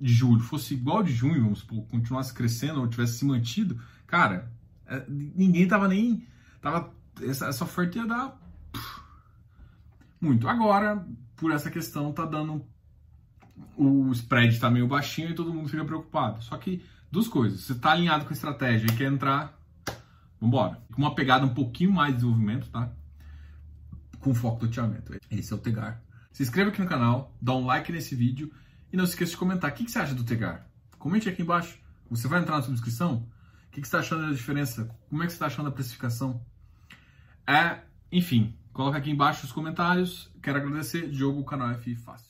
de 0.00 0.12
julho 0.12 0.40
fosse 0.40 0.74
igual 0.74 1.02
de 1.02 1.12
junho, 1.12 1.42
vamos 1.42 1.60
supor, 1.60 1.84
continuasse 1.86 2.32
crescendo 2.34 2.80
ou 2.80 2.88
tivesse 2.88 3.18
se 3.18 3.24
mantido, 3.24 3.80
cara, 4.06 4.52
é, 4.86 5.04
ninguém 5.08 5.66
tava 5.66 5.88
nem 5.88 6.26
tava 6.60 6.92
essa, 7.22 7.46
essa 7.46 7.64
oferta 7.64 7.98
ia 7.98 8.06
dar 8.06 8.38
muito. 10.20 10.48
Agora, 10.48 11.06
por 11.36 11.52
essa 11.52 11.70
questão, 11.70 12.12
tá 12.12 12.24
dando 12.24 12.64
o 13.76 14.10
spread 14.12 14.58
tá 14.58 14.70
meio 14.70 14.86
baixinho 14.86 15.30
e 15.30 15.34
todo 15.34 15.52
mundo 15.52 15.68
fica 15.68 15.84
preocupado. 15.84 16.42
Só 16.42 16.56
que 16.56 16.84
duas 17.10 17.28
coisas, 17.28 17.60
você 17.60 17.74
tá 17.74 17.92
alinhado 17.92 18.24
com 18.24 18.30
a 18.30 18.34
estratégia 18.34 18.86
e 18.86 18.96
quer 18.96 19.10
entrar, 19.10 19.58
vambora. 20.40 20.82
Com 20.92 21.02
uma 21.02 21.14
pegada 21.14 21.46
um 21.46 21.54
pouquinho 21.54 21.92
mais 21.92 22.10
de 22.10 22.16
desenvolvimento, 22.16 22.68
tá? 22.70 22.90
Com 24.24 24.32
foco 24.32 24.60
do 24.60 24.72
teamento. 24.72 25.14
Esse 25.30 25.52
é 25.52 25.56
o 25.56 25.58
Tegar. 25.58 26.02
Se 26.32 26.42
inscreva 26.42 26.70
aqui 26.70 26.80
no 26.80 26.88
canal, 26.88 27.36
dá 27.42 27.54
um 27.54 27.66
like 27.66 27.92
nesse 27.92 28.14
vídeo 28.14 28.50
e 28.90 28.96
não 28.96 29.04
se 29.04 29.12
esqueça 29.12 29.32
de 29.32 29.36
comentar 29.36 29.70
o 29.70 29.74
que, 29.74 29.84
que 29.84 29.90
você 29.90 29.98
acha 29.98 30.14
do 30.14 30.24
Tegar. 30.24 30.66
Comente 30.98 31.28
aqui 31.28 31.42
embaixo. 31.42 31.78
Você 32.08 32.26
vai 32.26 32.40
entrar 32.40 32.56
na 32.56 32.62
subscrição? 32.62 33.28
O 33.66 33.70
que, 33.70 33.82
que 33.82 33.86
você 33.86 33.96
está 33.96 33.98
achando 33.98 34.26
da 34.26 34.32
diferença? 34.32 34.88
Como 35.10 35.22
é 35.22 35.26
que 35.26 35.32
você 35.32 35.36
está 35.36 35.44
achando 35.44 35.66
da 35.66 35.72
precificação? 35.72 36.42
É, 37.46 37.82
enfim, 38.10 38.56
coloca 38.72 38.96
aqui 38.96 39.10
embaixo 39.10 39.44
os 39.44 39.52
comentários. 39.52 40.32
Quero 40.42 40.56
agradecer. 40.56 41.10
Diogo, 41.10 41.44
canal 41.44 41.72
F 41.72 41.94
Fácil. 41.94 42.23